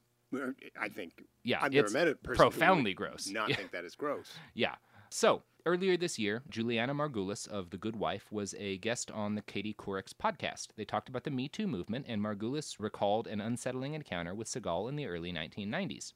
[0.80, 1.24] I think.
[1.44, 3.30] Yeah, I've never it's met a person profoundly gross.
[3.30, 3.56] Not Yeah.
[3.56, 4.32] think that is gross.
[4.54, 4.76] Yeah.
[5.10, 9.42] So, earlier this year, Julianna Margulies of The Good Wife was a guest on the
[9.42, 10.68] Katie Couric's podcast.
[10.78, 14.88] They talked about the Me Too movement, and Margulies recalled an unsettling encounter with Seagal
[14.88, 16.14] in the early 1990s.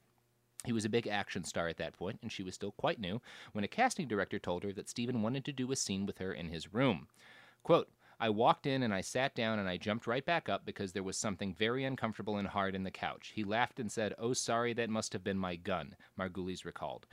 [0.64, 3.22] He was a big action star at that point, and she was still quite new
[3.52, 6.34] when a casting director told her that Steven wanted to do a scene with her
[6.34, 7.08] in his room.
[7.64, 7.90] Quote,
[8.20, 11.04] I walked in and I sat down and I jumped right back up because there
[11.04, 13.32] was something very uncomfortable and hard in the couch.
[13.36, 17.06] He laughed and said, Oh, sorry, that must have been my gun, Margulies recalled.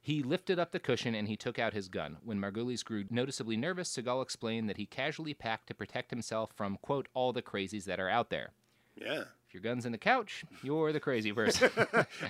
[0.00, 2.18] He lifted up the cushion and he took out his gun.
[2.24, 6.78] When Margulies grew noticeably nervous, Seagal explained that he casually packed to protect himself from,
[6.80, 8.52] quote, all the crazies that are out there.
[8.94, 9.24] Yeah.
[9.48, 11.70] If your gun's in the couch, you're the crazy person.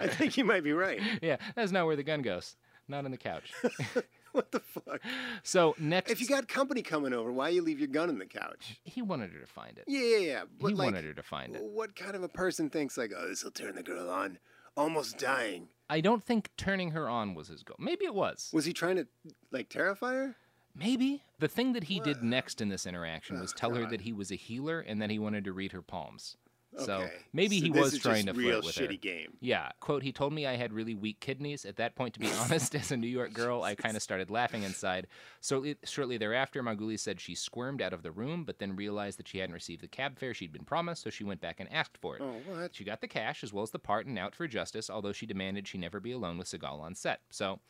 [0.00, 1.00] I think you might be right.
[1.22, 2.56] yeah, that's not where the gun goes.
[2.88, 3.52] Not in the couch.
[4.32, 5.00] what the fuck?
[5.42, 8.26] So next, If you got company coming over, why you leave your gun in the
[8.26, 8.80] couch?
[8.84, 9.84] he wanted her to find it.
[9.86, 10.42] Yeah, yeah, yeah.
[10.60, 11.62] But he like, wanted her to find it.
[11.62, 14.38] what kind of a person thinks like, oh, this will turn the girl on?
[14.76, 15.68] Almost dying.
[15.88, 17.76] I don't think turning her on was his goal.
[17.78, 18.50] Maybe it was.
[18.52, 19.06] Was he trying to
[19.50, 20.36] like terrify her?
[20.74, 21.22] Maybe.
[21.38, 24.12] The thing that he did next in this interaction was Oh, tell her that he
[24.12, 26.36] was a healer and that he wanted to read her palms.
[26.78, 27.12] So Okay.
[27.32, 28.86] maybe So he was trying to real flirt with her.
[28.86, 29.36] shitty game.
[29.40, 29.70] Yeah.
[29.80, 31.64] Quote, he told me I had really weak kidneys.
[31.64, 34.30] At that point, to be honest, as a New York girl, I kind of started
[34.30, 35.06] laughing inside.
[35.40, 39.18] So it, shortly thereafter, Margulies said she squirmed out of the room, but then realized
[39.18, 41.72] that she hadn't received the cab fare she'd been promised, so she went back and
[41.72, 42.22] asked for it.
[42.22, 42.74] Oh, what?
[42.74, 45.26] She got the cash as well as the part and out for justice, although she
[45.26, 47.20] demanded she never be alone with Seagal on set.
[47.30, 47.60] So,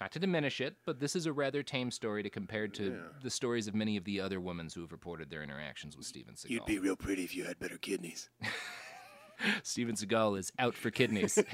[0.00, 3.30] not to diminish it, but this is a rather tame story to compare to the
[3.30, 6.50] stories of many of the other women who have reported their interactions with Steven Seagal.
[6.50, 8.28] You'd be real pretty if you had better kidneys.
[9.62, 11.38] Steven Seagal is out for kidneys.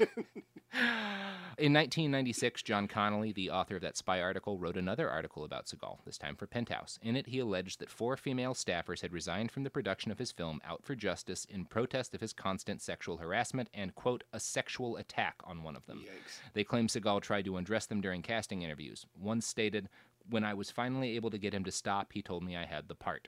[1.55, 5.99] In 1996, John Connolly, the author of that spy article, wrote another article about Seagal,
[6.03, 6.97] this time for Penthouse.
[7.03, 10.31] In it, he alleged that four female staffers had resigned from the production of his
[10.31, 14.97] film Out for Justice in protest of his constant sexual harassment and, quote, a sexual
[14.97, 15.99] attack on one of them.
[15.99, 16.39] Yikes.
[16.53, 19.05] They claim Seagal tried to undress them during casting interviews.
[19.13, 19.89] One stated,
[20.27, 22.87] When I was finally able to get him to stop, he told me I had
[22.87, 23.27] the part.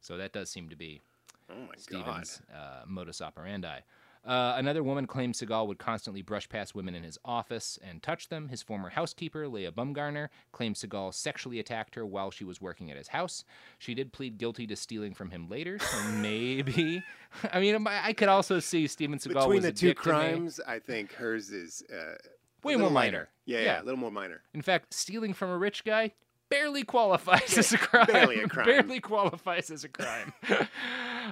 [0.00, 1.02] So that does seem to be
[1.50, 3.80] Oh my Stevens' uh, modus operandi.
[4.24, 8.28] Uh, another woman claimed Seagal would constantly brush past women in his office and touch
[8.28, 8.48] them.
[8.48, 12.96] His former housekeeper, Leah Bumgarner, claimed Seagal sexually attacked her while she was working at
[12.96, 13.44] his house.
[13.78, 17.04] She did plead guilty to stealing from him later, so maybe.
[17.52, 20.08] I mean, I could also see Steven Seagal Between was the a two dick to
[20.08, 20.12] me.
[20.12, 22.16] crimes, I think hers is uh,
[22.64, 22.94] Way more minor.
[22.94, 23.28] lighter.
[23.44, 23.82] Yeah, yeah, Yeah.
[23.82, 24.42] a little more minor.
[24.54, 26.14] In fact, stealing from a rich guy
[26.48, 28.06] barely qualifies as a crime.
[28.06, 28.66] barely a crime.
[28.66, 30.32] barely qualifies as a crime.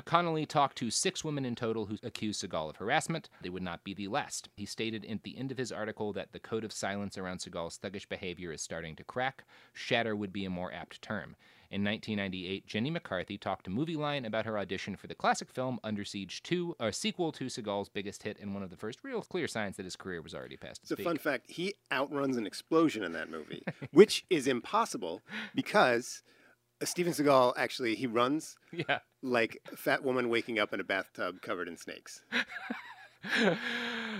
[0.05, 3.29] Connolly talked to six women in total who accused Seagal of harassment.
[3.43, 4.49] They would not be the last.
[4.57, 7.79] He stated at the end of his article that the code of silence around Seagal's
[7.79, 9.45] thuggish behavior is starting to crack.
[9.73, 11.37] Shatter would be a more apt term.
[11.71, 16.05] In 1998, Jenny McCarthy talked to Movieline about her audition for the classic film Under
[16.05, 19.49] Siege 2, a sequel to Seagal's biggest hit and one of the first real clear
[19.49, 21.05] signs that his career was already past its It's a peak.
[21.07, 21.51] fun fact.
[21.51, 25.23] He outruns an explosion in that movie, which is impossible
[25.53, 26.23] because
[26.87, 28.99] Steven Seagal actually he runs Yeah.
[29.23, 32.23] like a fat woman waking up in a bathtub covered in snakes.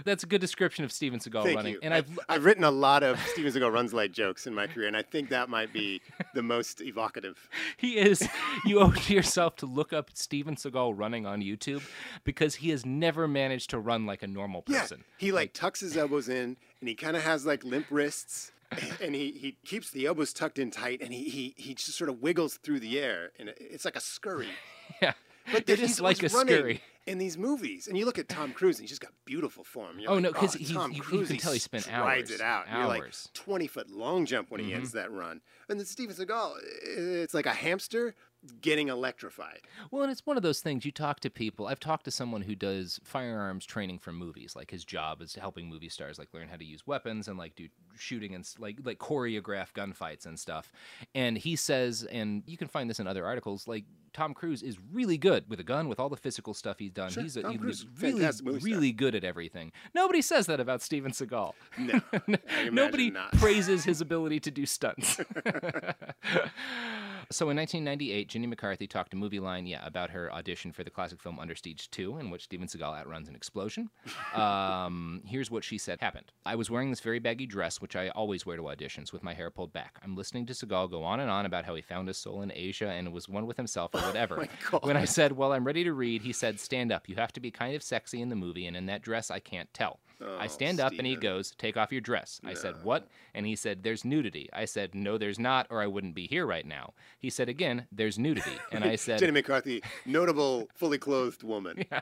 [0.07, 1.73] That's a good description of Steven Seagal Thank running.
[1.75, 1.81] you.
[1.83, 4.67] And I've, I've I've written a lot of Steven Seagal runs like jokes in my
[4.67, 6.01] career, and I think that might be
[6.35, 7.49] the most evocative.
[7.77, 8.27] He is.
[8.65, 11.83] You owe it to yourself to look up Steven Seagal running on YouTube
[12.25, 14.99] because he has never managed to run like a normal person.
[15.01, 18.53] Yeah, He like tucks his elbows in, and he kind of has like limp wrists,
[19.03, 22.11] and he, he keeps the elbows tucked in tight, and he, he he just sort
[22.11, 24.49] of wiggles through the air, and it's like a scurry.
[25.01, 25.13] Yeah,
[25.51, 26.83] But it he's like a scurry.
[27.07, 29.99] in these movies, and you look at Tom Cruise, and he's just got beautiful form.
[29.99, 31.91] You're Oh, like, no, 'cause oh, he- Tom you- you Cruise, can tell he spent
[31.91, 32.67] hours, it out.
[32.71, 33.29] You're like hours.
[33.35, 34.77] twenty foot long jump when he Mhm.
[34.77, 38.15] ends that run, and then Steven Seagal, it's like a hamster
[38.61, 39.61] getting electrified.
[39.91, 41.67] Well, and it's one of those things you talk to people.
[41.67, 44.55] I've talked to someone who does firearms training for movies.
[44.57, 47.55] Like his job is helping movie stars like learn how to use weapons and like
[47.57, 50.73] do shooting and like like choreograph gunfights and stuff.
[51.15, 53.85] And he says, and you can find this in other articles, like
[54.15, 57.11] Tom Cruise is really good with a gun, with all the physical stuff he's done.
[57.11, 58.71] Sure, he's a, Tom he's really, fantastic movie star.
[58.71, 59.73] really good at everything.
[59.93, 61.53] Nobody says that about Steven Seagal.
[61.77, 62.01] No,
[62.71, 65.21] Nobody praises his ability to do stunts.
[67.31, 71.21] so in 1998, Jenny McCarthy talked to Movieline, yeah, about her audition for the classic
[71.21, 73.91] film Under Siege 2, in which Steven Seagal outruns an explosion.
[74.35, 76.33] Um, here's what she said happened.
[76.45, 79.33] I was wearing this very baggy dress, which I always wear to auditions, with my
[79.33, 79.99] hair pulled back.
[80.03, 82.51] I'm listening to Seagal go on and on about how he found his soul in
[82.53, 84.49] Asia and was one with himself or whatever.
[84.83, 87.09] when I said, well, I'm ready to read, he said, stand up.
[87.09, 89.39] You have to be kind of sexy in the movie, and in that dress, I
[89.39, 90.01] can't tell.
[90.39, 92.41] I Oh, stand up and he goes, Take off your dress.
[92.45, 93.09] I said, What?
[93.35, 94.49] And he said, There's nudity.
[94.53, 96.95] I said, No, there's not, or I wouldn't be here right now.
[97.19, 98.57] He said again, There's nudity.
[98.73, 101.85] And I said, Jenny McCarthy, notable fully clothed woman.
[101.91, 102.01] yeah.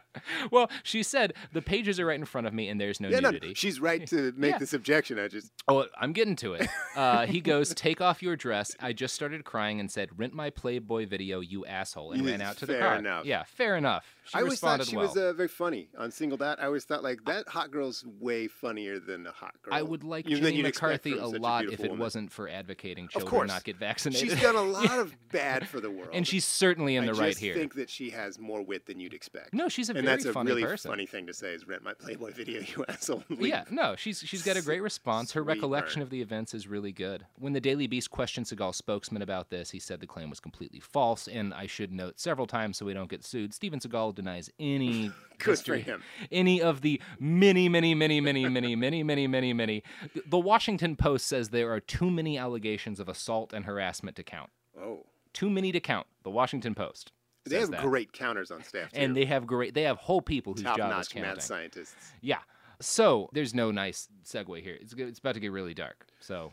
[0.51, 3.21] Well, she said, The pages are right in front of me and there's no Yeah,
[3.21, 3.55] no, nudity.
[3.55, 4.59] she's right to make Yeah.
[4.59, 5.19] this objection.
[5.19, 6.69] I just Oh, I'm getting to it.
[6.97, 8.75] Uh, he goes, Take off your dress.
[8.81, 12.57] I just started crying and said, Rent my Playboy video, you asshole, and ran out
[12.59, 12.97] to the fair car.
[12.97, 13.25] enough.
[13.25, 14.05] Yeah, fair enough.
[14.25, 15.07] She I always thought she well.
[15.09, 16.61] was uh, very funny on Singled Out.
[16.61, 19.75] I always thought like that hot girl's way funnier than a hot girl.
[19.75, 22.03] I would like Even Jenny McCarthy a lot if beautiful it woman.
[22.05, 24.31] wasn't for advocating children not get vaccinated.
[24.31, 26.11] She's done a lot of bad for the world.
[26.13, 27.55] and she's certainly in I the just right here.
[27.55, 29.55] think that she has more wit than you'd expect.
[29.55, 30.91] No, she's a and very that's a funny really person.
[30.91, 33.25] funny thing to say is rent my Playboy video, you asshole.
[33.39, 35.33] Yeah, no, she's she's got a great response.
[35.33, 37.27] Her recollection of the events is really good.
[37.39, 40.79] When the Daily Beast questioned Seagal's spokesman about this, he said the claim was completely
[40.81, 41.27] false.
[41.27, 45.11] And I should note several times so we don't get sued, Steven Seagal denies any
[45.43, 46.03] history, him.
[46.31, 49.83] any of the many, many, many, many, many, many, many, many, many.
[50.27, 54.51] The Washington Post says there are too many allegations of assault and harassment to count.
[54.79, 55.07] Oh.
[55.33, 56.07] Too many to count.
[56.23, 57.13] The Washington Post.
[57.45, 57.83] They have that.
[57.83, 59.01] great counters on staff too.
[59.01, 59.75] and they have great.
[59.75, 61.23] They have whole people whose job is counting.
[61.23, 62.13] mad scientists.
[62.21, 62.39] Yeah.
[62.81, 64.77] So there's no nice segue here.
[64.81, 66.07] It's, it's about to get really dark.
[66.21, 66.53] So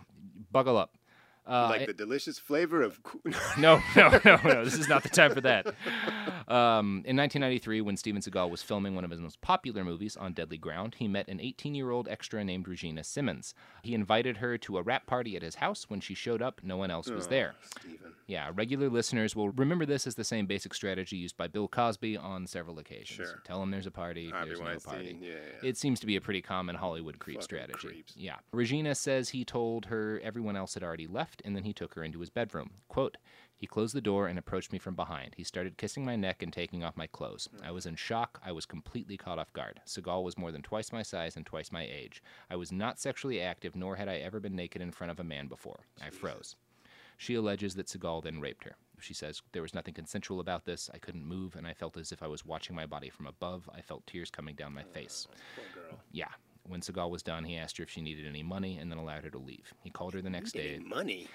[0.51, 0.95] buckle up.
[1.50, 3.00] Uh, like the delicious flavor of.
[3.58, 4.64] no, no, no, no.
[4.64, 5.66] This is not the time for that.
[6.50, 10.34] Um, in 1993, when Steven Seagal was filming one of his most popular movies, On
[10.34, 13.54] Deadly Ground, he met an 18 year old extra named Regina Simmons.
[13.84, 15.86] He invited her to a wrap party at his house.
[15.89, 17.54] When she showed up, no one else was Oh, there.
[17.80, 18.14] Steven.
[18.26, 22.18] Yeah, regular listeners will remember this as the same basic strategy used by Bill Cosby
[22.18, 23.28] on several occasions.
[23.28, 23.41] Sure.
[23.43, 25.20] Tell him there's a party, Harvey there's Weinstein, no party.
[25.22, 25.30] yeah,
[25.62, 25.70] yeah.
[25.70, 27.88] It seems to be a pretty common Hollywood creep Fucking strategy.
[27.89, 28.14] creeps.
[28.18, 28.38] Yeah.
[28.52, 32.04] Regina says he told her everyone else had already left, and then he took her
[32.04, 32.72] into his bedroom.
[32.88, 33.18] Quote,
[33.60, 35.34] he closed the door and approached me from behind.
[35.36, 37.50] He started kissing my neck and taking off my clothes.
[37.62, 38.40] I was in shock.
[38.42, 39.82] I was completely caught off guard.
[39.86, 42.24] Seagal was more than twice my size and twice my age.
[42.50, 45.26] I was not sexually active, nor had I ever been naked in front of a
[45.26, 45.82] man before.
[46.02, 46.56] I froze.
[47.18, 48.78] She alleges that Seagal then raped her.
[49.02, 50.90] She says, There was nothing consensual about this.
[50.94, 53.70] I couldn't move, and I felt as if I was watching my body from above.
[53.76, 55.28] I felt tears coming down my face.
[56.14, 56.30] Yeah.
[56.70, 59.24] When Seagal was done, he asked her if she needed any money and then allowed
[59.26, 59.74] her to leave.
[59.84, 60.80] He called her the next day.
[60.86, 61.28] Money.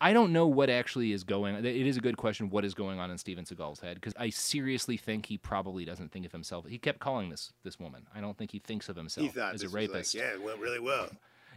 [0.00, 1.54] I don't know what actually is going.
[1.56, 2.50] It is a good question.
[2.50, 3.94] What is going on in Steven Seagal's head?
[3.94, 6.66] Because I seriously think he probably doesn't think of himself.
[6.66, 8.06] He kept calling this this woman.
[8.14, 10.14] I don't think he thinks of himself He thought as this a was like, rapist.
[10.14, 11.08] yeah, it went really well.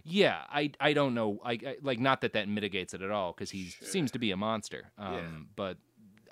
[0.06, 1.42] Yeah, I I don't know.
[1.44, 4.32] I, I like not that that mitigates it at all because he seems to be
[4.32, 4.86] a monster.
[4.98, 5.22] Um, Yeah.
[5.58, 5.78] But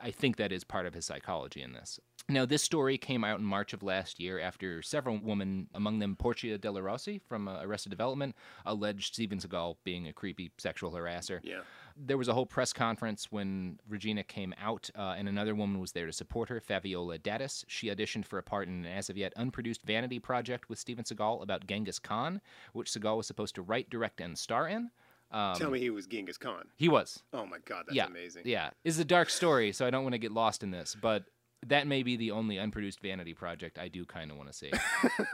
[0.01, 1.99] I think that is part of his psychology in this.
[2.29, 6.17] Now, this story came out in March of last year after several women, among them
[6.17, 10.91] Portia De La Rossi from uh, Arrested Development, alleged Steven Seagal being a creepy sexual
[10.91, 11.39] harasser.
[11.41, 11.61] Yeah.
[11.95, 15.93] There was a whole press conference when Regina came out, uh, and another woman was
[15.93, 17.63] there to support her, Fabiola Dadis.
[17.67, 21.05] She auditioned for a part in an as of yet unproduced vanity project with Steven
[21.05, 22.41] Seagal about Genghis Khan,
[22.73, 24.91] which Seagal was supposed to write, direct, and star in.
[25.31, 26.67] Um, Tell me he was Genghis Khan.
[26.75, 27.23] He was.
[27.31, 28.43] Oh my God, that's yeah, amazing.
[28.45, 31.23] Yeah, it's a dark story, so I don't want to get lost in this, but
[31.65, 34.71] that may be the only unproduced vanity project I do kind of want to see.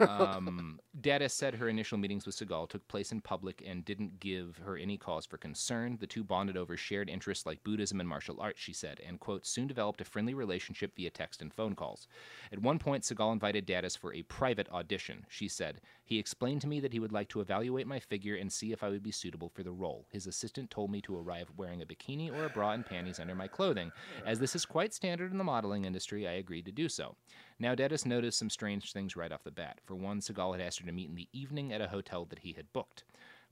[0.00, 4.58] um, Data said her initial meetings with Seagal took place in public and didn't give
[4.64, 5.98] her any cause for concern.
[6.00, 9.46] The two bonded over shared interests like Buddhism and martial arts, she said, and, quote,
[9.46, 12.08] soon developed a friendly relationship via text and phone calls.
[12.50, 15.26] At one point, Seagal invited Dadis for a private audition.
[15.28, 18.50] She said, He explained to me that he would like to evaluate my figure and
[18.50, 20.06] see if I would be suitable for the role.
[20.10, 23.34] His assistant told me to arrive wearing a bikini or a bra and panties under
[23.34, 23.92] my clothing.
[24.24, 27.16] As this is quite standard in the modeling industry, I agreed to do so.
[27.58, 29.80] Now, Dadis noticed some strange things right off the bat.
[29.84, 32.40] For one, Seagal had asked her to meet in the evening at a hotel that
[32.40, 33.04] he had booked.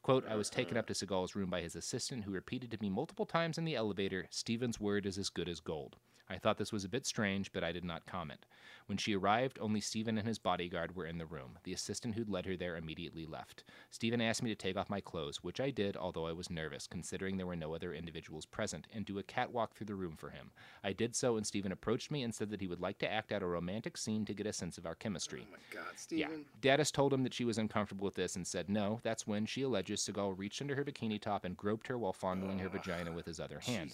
[0.02, 2.90] Quote, I was taken up to Seagal's room by his assistant, who repeated to me
[2.90, 5.96] multiple times in the elevator, Steven's word is as good as gold.
[6.32, 8.46] I thought this was a bit strange, but I did not comment.
[8.86, 11.58] When she arrived, only Stephen and his bodyguard were in the room.
[11.62, 13.64] The assistant who'd led her there immediately left.
[13.90, 16.86] Stephen asked me to take off my clothes, which I did, although I was nervous,
[16.86, 20.30] considering there were no other individuals present, and do a catwalk through the room for
[20.30, 20.50] him.
[20.82, 23.30] I did so, and Stephen approached me and said that he would like to act
[23.30, 25.46] out a romantic scene to get a sense of our chemistry.
[25.48, 26.26] Oh my God, Yeah.
[26.28, 26.44] Steven.
[26.60, 29.00] Dadis told him that she was uncomfortable with this and said no.
[29.02, 32.58] That's when she alleges Seagal reached under her bikini top and groped her while fondling
[32.58, 33.92] her vagina with his other hand.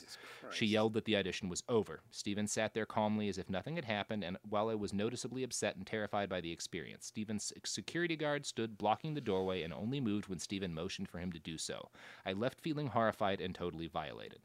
[0.50, 2.00] She yelled that the audition was over.
[2.10, 5.76] Stephen sat there calmly as if nothing had happened, and while I was noticeably upset
[5.76, 10.28] and terrified by the experience, Stephen's security guard stood blocking the doorway and only moved
[10.28, 11.90] when Stephen motioned for him to do so.
[12.26, 14.40] I left feeling horrified and totally violated.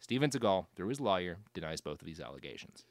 [0.00, 2.84] Stephen Seagal, through his lawyer, denies both of these allegations.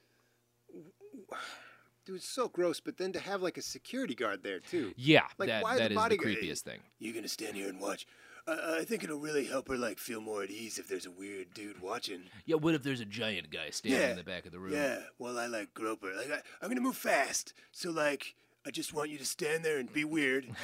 [2.05, 2.79] Dude, it's so gross.
[2.79, 4.93] But then to have like a security guard there too.
[4.97, 6.81] Yeah, like that- why that the is the creepiest thing.
[6.99, 8.05] You're gonna stand here and watch.
[8.45, 11.11] Uh, I think it'll really help her like feel more at ease if there's a
[11.11, 12.23] weird dude watching.
[12.45, 14.09] Yeah, what if there's a giant guy standing Yeah.
[14.11, 14.73] in the back of the room?
[14.73, 16.13] Yeah, well, I like grope her.
[16.15, 18.35] Like, I, I'm gonna move fast, so like,
[18.65, 20.47] I just want you to stand there and be weird.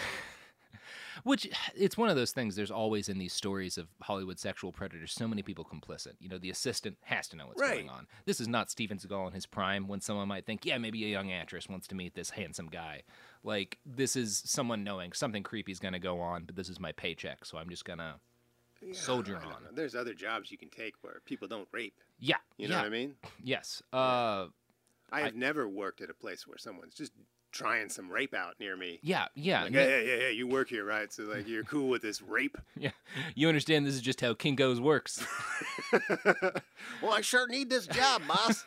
[1.24, 2.56] Which it's one of those things.
[2.56, 6.14] There's always in these stories of Hollywood sexual predators so many people complicit.
[6.20, 7.76] You know, the assistant has to know what's Right.
[7.78, 8.08] going on.
[8.26, 11.08] This is not Steven Seagal in his prime when someone might think, yeah, maybe a
[11.10, 13.04] young actress wants to meet this handsome guy.
[13.44, 16.80] Like this is someone knowing something creepy is going to go on, but this is
[16.80, 18.16] my paycheck, so I'm just gonna
[18.94, 19.44] soldier on.
[19.44, 19.70] know.
[19.74, 21.96] There's other jobs you can take where people don't rape.
[22.20, 22.82] Yeah, You know yeah.
[22.82, 23.16] what I mean?
[23.44, 23.82] Yes.
[23.94, 24.48] Uh,
[25.12, 27.12] I have never worked at a place where someone's just
[27.52, 29.00] trying some rape out near me.
[29.02, 29.64] Yeah, yeah.
[29.64, 31.12] Like, no- hey, hey, hey, hey, you work here, right?
[31.12, 32.58] So like, you're cool with this rape?
[32.78, 32.92] yeah.
[33.36, 35.26] You understand this is just how Kinko's works.
[37.02, 38.66] Well, I sure need this job, boss.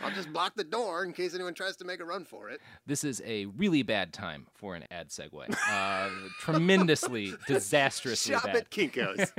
[0.00, 2.60] I'll just block the door in case anyone tries to make a run for it.
[2.86, 5.54] This is a really bad time for an ad segue.
[5.68, 6.08] Uh,
[6.40, 8.56] tremendously, disastrously Shop bad.
[8.56, 9.32] at Kinko's.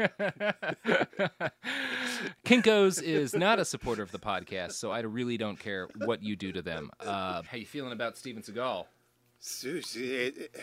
[2.45, 6.35] Kinko's is not a supporter of the podcast, so I really don't care what you
[6.35, 6.91] do to them.
[6.99, 8.72] Uh, how you feeling about Steven Seagal?
[9.45, 10.55] Seriously, it, it,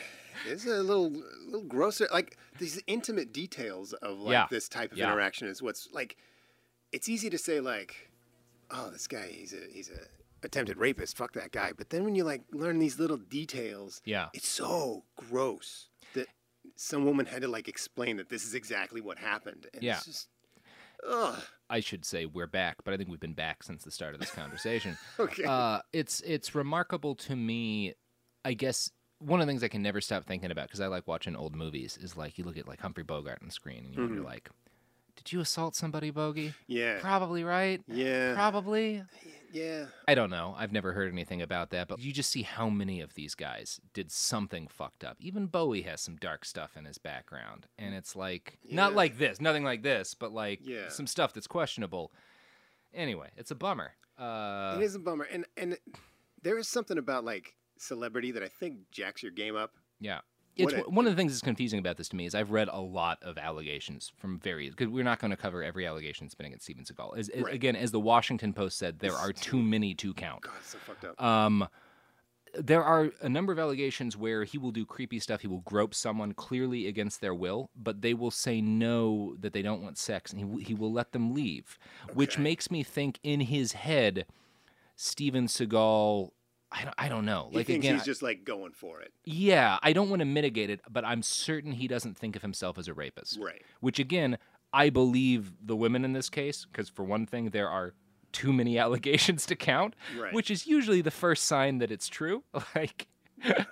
[0.49, 1.11] it's a little,
[1.45, 2.09] little grosser.
[2.11, 4.47] Like these intimate details of like Yeah.
[4.51, 5.13] this type of Yeah.
[5.13, 6.17] interaction is what's like.
[6.91, 8.11] It's easy to say like,
[8.71, 10.01] oh, this guy, he's a he's a
[10.43, 11.19] attempted rapist.
[11.19, 11.73] Fuck that guy.
[11.77, 14.29] But then when you like learn these little details, Yeah.
[14.33, 16.29] it's so gross that
[16.75, 19.67] some woman had to like explain that this is exactly what happened.
[19.75, 19.97] And Yeah.
[19.99, 20.29] It's just,
[21.07, 21.39] ugh.
[21.69, 24.21] I should say we're back, but I think we've been back since the start of
[24.21, 24.97] this conversation.
[25.21, 25.45] Okay.
[25.45, 27.93] Uh, it's it's remarkable to me.
[28.45, 31.07] I guess one of the things I can never stop thinking about because I like
[31.07, 33.95] watching old movies is like you look at like Humphrey Bogart on the screen and
[33.95, 34.25] you wonder Mhm.
[34.25, 34.49] like,
[35.17, 36.55] did you assault somebody, Bogey?
[36.67, 36.99] Yeah.
[37.01, 37.83] Probably right.
[37.87, 38.33] Yeah.
[38.35, 39.05] Probably.
[39.53, 39.87] Yeah.
[40.09, 40.55] I don't know.
[40.57, 43.79] I've never heard anything about that, but you just see how many of these guys
[43.93, 45.19] did something fucked up.
[45.21, 49.39] Even Bowie has some dark stuff in his background, and it's like not like this,
[49.41, 50.89] nothing like this, but like Yeah.
[50.89, 52.13] some stuff that's questionable.
[52.95, 53.93] Anyway, it's a bummer.
[54.17, 55.77] Uh, it is a bummer, and and
[56.43, 59.73] there is something about like celebrity that I think jacks your game up.
[60.01, 60.21] Yeah.
[60.57, 62.69] It's a- one of the things that's confusing about this to me is I've read
[62.71, 66.35] a lot of allegations from various because we're not going to cover every allegation that's
[66.35, 67.17] been against Steven Seagal.
[67.17, 70.43] As, as- Again, as the Washington Post said, there are too many to count.
[70.43, 71.23] God, so fucked up.
[71.23, 71.67] Um,
[72.55, 75.41] there are a number of allegations where he will do creepy stuff.
[75.41, 79.63] He will grope someone clearly against their will, but they will say no, that they
[79.63, 81.79] don't want sex, and he, he will let them leave,
[82.13, 84.27] which makes me think in his head,
[84.97, 86.31] Steven Seagal.
[86.73, 87.49] I don't, I don't know.
[87.51, 89.13] He Like thinks again, he's just like going for it.
[89.25, 92.79] yeah, I don't want to mitigate it, but I'm certain he doesn't think of himself
[92.79, 93.39] as a rapist.
[93.41, 93.63] Right.
[93.81, 94.39] Which again,
[94.73, 97.93] I believe the women in this case, because for one thing, there are
[98.33, 100.33] too many allegations to count, Right.
[100.33, 102.45] which is usually the first sign that it's true.
[102.77, 103.09] Like,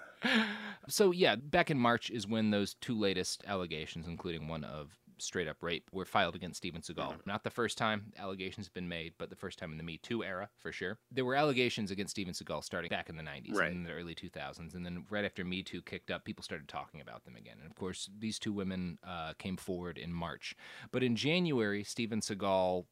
[0.89, 4.91] so yeah, back in March is when those two latest allegations, including one of
[5.23, 7.11] straight up rape, were filed against Steven Seagal.
[7.11, 7.21] Mm-hmm.
[7.31, 9.99] Not the first time allegations have been made, but the first time in the Me
[9.99, 10.99] Too era, for sure.
[11.11, 13.71] There were allegations against Steven Seagal starting back in the 90s Right.
[13.71, 14.75] and in the early 2000s.
[14.75, 17.57] And then right after Me Too kicked up, people started talking about them again.
[17.61, 20.55] And of course, these two women uh, came forward in March.
[20.91, 22.85] But in January, Steven Seagal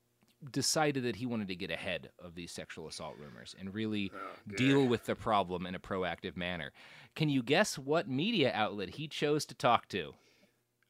[0.53, 4.12] decided that he wanted to get ahead of these sexual assault rumors and really
[4.57, 6.72] deal with the problem in a proactive manner.
[7.14, 10.12] Can you guess what media outlet he chose to talk to?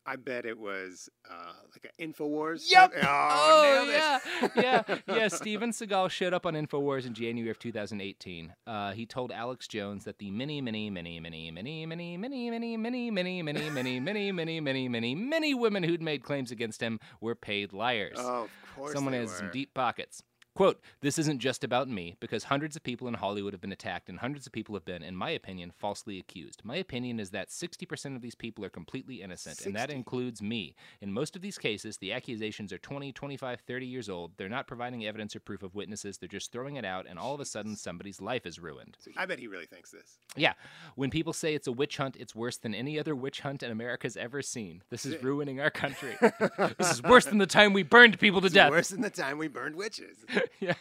[0.08, 2.70] I bet it was uh, like an Infowars.
[2.70, 2.92] Yep.
[2.94, 3.92] type- Oh, it.
[3.92, 4.18] yeah,
[4.56, 5.28] yeah, yeah.
[5.28, 8.54] Steven Seagal showed up on Infowars in January of 2018.
[8.66, 12.46] Uh, he told Alex Jones that the many, many, many, many, many, many, many, many,
[12.46, 17.00] many, many, many, many, many, many, many, many, many women who'd made claims against him
[17.20, 18.16] were paid liars.
[18.18, 20.22] Oh, of course Someone has some deep pockets.
[20.56, 24.08] Quote, this isn't just about me, because hundreds of people in Hollywood have been attacked
[24.08, 26.62] and hundreds of people have been, in my opinion, falsely accused.
[26.64, 30.74] My opinion is that 60% of these people are completely innocent, and that includes me.
[31.02, 34.32] In most of these cases, the accusations are 20, 25, 30 years old.
[34.38, 37.34] They're not providing evidence or proof of witnesses, they're just throwing it out, and all
[37.34, 38.96] of a sudden, somebody's life is ruined.
[39.14, 40.18] I bet he really thinks this.
[40.36, 40.54] Yeah,
[40.94, 43.70] when people say it's a witch hunt, it's worse than any other witch hunt in
[43.70, 44.82] America's ever seen.
[44.88, 46.16] This is ruining our country.
[46.78, 48.70] this is worse than the time we burned people to It's death.
[48.70, 50.16] worse than the time we burned witches.
[50.60, 50.74] yeah.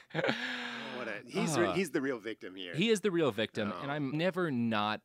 [0.97, 2.74] What a, he's Uh, he's the real victim here.
[2.76, 5.01] He is the real victim, and I'm never not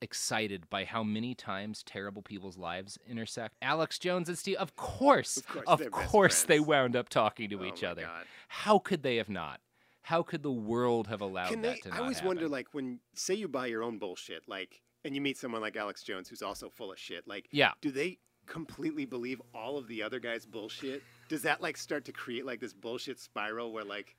[0.00, 3.54] excited by how many times terrible people's lives intersect.
[3.62, 7.60] Alex Jones and Steve, of course, Of course, of course they wound up talking to
[7.60, 8.02] Oh each other.
[8.02, 8.26] God.
[8.48, 9.60] How could they have not?
[10.02, 11.90] How could the world have allowed Can that they?
[11.90, 12.26] to I always happen?
[12.28, 15.76] wonder, like, when say you buy your own bullshit, like, and you meet someone like
[15.76, 17.70] Alex Jones who's also full of shit, like, Yeah.
[17.80, 21.04] do they completely believe all of the other guys' bullshit?
[21.32, 24.16] Does that like start to create like this bullshit spiral where like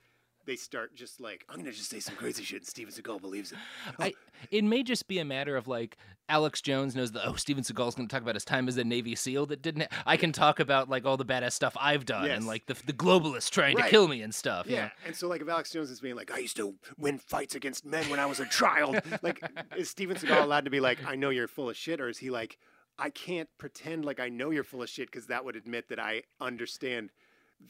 [0.48, 3.52] they start just like I'm gonna just say some crazy shit and Steven Seagal believes
[3.52, 3.60] it?
[4.00, 4.16] I,
[4.50, 5.96] it may just be a matter of like
[6.28, 9.14] Alex Jones knows that oh Steven Seagal's to talk about his time as a Navy
[9.14, 9.90] SEAL that didn't.
[10.08, 12.94] I can talk about like all the badass stuff I've done and like the the
[12.94, 14.66] globalists trying to kill me and stuff.
[14.66, 14.90] Yeah.
[15.06, 17.86] And so like if Alex Jones is being like, I used to win fights against
[17.86, 19.40] men when I was a child, like
[19.78, 22.18] is Steven Seagal allowed to be like, I know you're full of shit, or is
[22.18, 22.58] he like,
[22.98, 26.00] I can't pretend like I know you're full of shit because that would admit that
[26.00, 27.12] I understand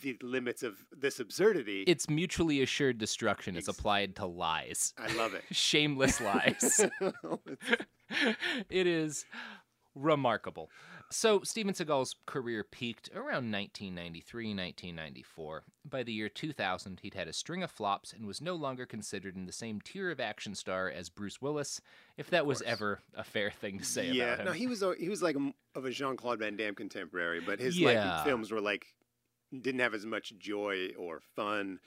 [0.02, 1.84] the limits of this absurdity.
[1.88, 3.56] It's mutually assured destruction.
[3.56, 4.94] It's applied to lies.
[4.98, 5.44] I love it.
[5.52, 6.82] Shameless lies.
[8.70, 9.26] it is
[9.96, 10.70] remarkable.
[11.14, 15.64] So, Steven Seagal's career peaked around 1993, 1994.
[15.86, 19.36] By the year 2000, he'd had a string of flops and was no longer considered
[19.36, 21.80] in the same tier of action star as Bruce Willis,
[22.18, 24.46] if that was ever a fair thing to say yeah, about him.
[24.48, 27.40] no, he was a, he was like a of a Jean Claude Van Damme contemporary,
[27.42, 28.16] but his Yeah.
[28.16, 28.88] like films were like
[29.52, 31.80] didn't have as much joy or fun,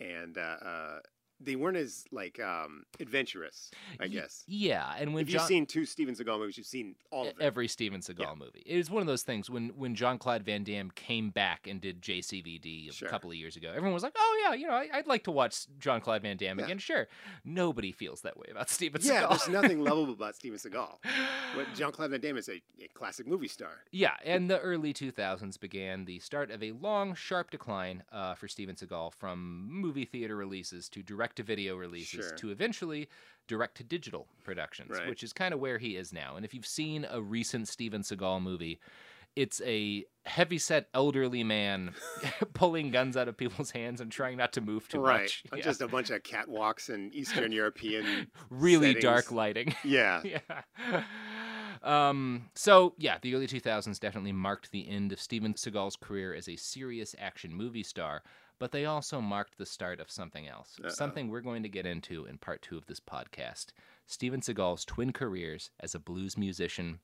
[0.00, 0.98] and uh, uh,
[1.44, 3.70] they weren't as like um, adventurous.
[4.00, 4.44] I guess.
[4.46, 7.46] yeah, and when if you've seen two Steven Seagal movies, you've seen all of them.
[7.46, 8.62] every Steven Seagal movie.
[8.66, 11.80] It was one of those things when when Jean Claude Van Damme came back and
[11.80, 13.08] did JCVD a Sure.
[13.08, 13.68] couple of years ago.
[13.70, 16.36] Everyone was like, "Oh yeah, you know, I, I'd like to watch Jean Claude Van
[16.36, 16.64] Damme Yeah.
[16.66, 17.06] again." Sure,
[17.44, 19.06] nobody feels that way about Steven Seagal.
[19.08, 20.96] Yeah, there's nothing lovable about Steven Seagal.
[21.56, 23.84] But Jean Claude Van Damme is a, a classic movie star.
[23.92, 28.48] Yeah, and the early 2000s began the start of a long, sharp decline uh, for
[28.48, 32.36] Steven Seagal from movie theater releases to direct to video releases Sure.
[32.36, 33.08] to eventually
[33.46, 35.08] direct to digital productions, Right.
[35.08, 36.36] which is kind of where he is now.
[36.36, 38.80] And if you've seen a recent Steven Seagal movie,
[39.36, 41.92] it's a heavyset elderly man
[42.54, 45.22] pulling guns out of people's hands and trying not to move too right.
[45.22, 45.42] much.
[45.54, 45.62] Yeah.
[45.62, 49.02] Just a bunch of catwalks and Eastern European really settings.
[49.04, 49.74] dark lighting.
[49.84, 50.22] Yeah.
[50.24, 51.02] yeah.
[51.82, 56.48] Um, so yeah, the early 2000s definitely marked the end of Steven Seagal's career as
[56.48, 58.22] a serious action movie star,
[58.58, 60.76] but they also marked the start of something else.
[60.82, 60.88] Uh-oh.
[60.90, 63.66] Something we're going to get into in part two of this podcast.
[64.06, 66.98] Steven Seagal's twin careers as a blues musician,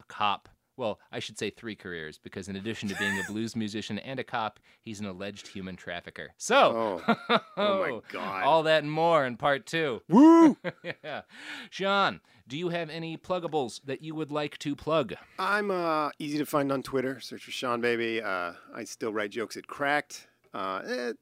[0.00, 0.48] a cop.
[0.78, 4.20] Well, I should say three careers because in addition to being a blues musician and
[4.20, 6.32] a cop, he's an alleged human trafficker.
[6.36, 7.38] So, Oh.
[7.56, 8.42] Oh my God.
[8.44, 10.02] all that and more in part two.
[10.10, 10.58] Woo!
[11.02, 11.22] yeah.
[11.70, 15.14] Sean, do you have any pluggables that you would like to plug?
[15.38, 17.20] I'm uh, easy to find on Twitter.
[17.20, 18.20] Search for Sean Baby.
[18.20, 20.26] Uh, I still write jokes at Cracked.
[20.56, 21.12] Uh, eh,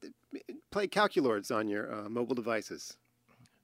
[0.71, 2.95] play Calculords on your uh, mobile devices.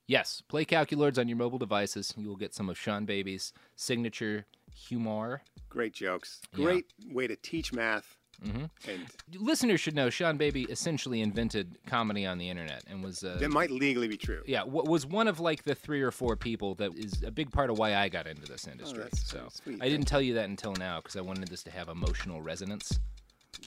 [0.06, 2.14] Yes, play Calculords on your mobile devices.
[2.18, 5.44] You will get some of Sean Baby's signature humor.
[5.70, 6.42] Great jokes.
[6.58, 6.66] Yeah.
[6.66, 8.18] Great way to teach math.
[8.46, 8.66] Mm-hmm.
[8.90, 9.06] And
[9.40, 13.52] Listeners should know Sean Baby essentially invented comedy on the internet and was uh, that
[13.52, 14.42] might legally be true.
[14.48, 17.52] yeah w- was one of like the three or four people that is a big
[17.52, 19.04] part of why I got into this industry.
[19.06, 19.78] Oh, so sweet.
[19.80, 23.00] I didn't tell you that until now because I wanted this to have emotional resonance.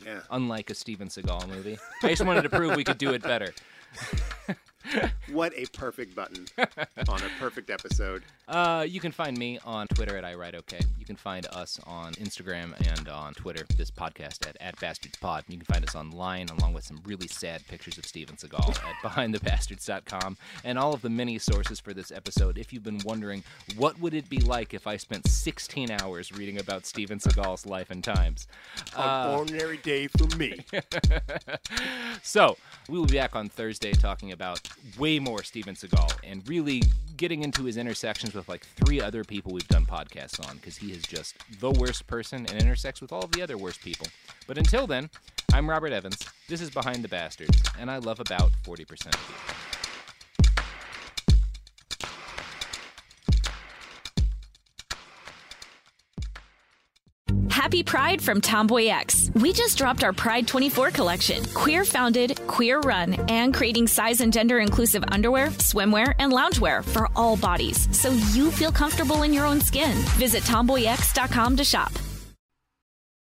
[0.04, 0.20] Yeah.
[0.30, 3.52] Unlike a Steven Seagal movie, I just wanted to prove we could do it better.
[5.32, 6.46] What a perfect button
[7.08, 8.22] on a perfect episode.
[8.46, 10.84] Uh, you can find me on Twitter at iWriteOK.
[10.98, 15.44] You can find us on Instagram and on Twitter, this podcast at, at BastardsPod.
[15.48, 18.94] You can find us online along with some really sad pictures of Steven Seagal at
[19.02, 22.58] BehindTheBastards.com and all of the many sources for this episode.
[22.58, 23.42] If you've been wondering,
[23.76, 27.90] what would it be like if I spent 16 hours reading about Steven Seagal's life
[27.90, 28.46] and times?
[28.96, 30.60] An ordinary day for me.
[32.22, 32.56] So,
[32.88, 34.60] we will be back on Thursday talking about
[34.98, 36.82] way more Steven Seagal and really
[37.16, 40.92] getting into his intersections with like three other people we've done podcasts on because he
[40.92, 44.06] is just the worst person and intersects with all of the other worst people.
[44.46, 45.10] But until then,
[45.52, 46.18] I'm Robert Evans.
[46.48, 49.73] This is Behind the Bastards, and I love about 40% of you.
[57.64, 59.40] Happy Pride from TomboyX.
[59.40, 61.42] We just dropped our Pride 24 collection.
[61.54, 67.08] Queer founded, queer run, and creating size and gender inclusive underwear, swimwear, and loungewear for
[67.16, 69.96] all bodies so you feel comfortable in your own skin.
[70.18, 71.90] Visit tomboyx.com to shop.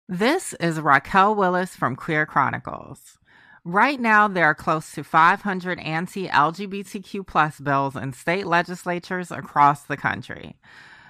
[0.09, 3.19] This is Raquel Willis from Queer Chronicles.
[3.63, 9.83] Right now, there are close to 500 anti LGBTQ plus bills in state legislatures across
[9.83, 10.55] the country.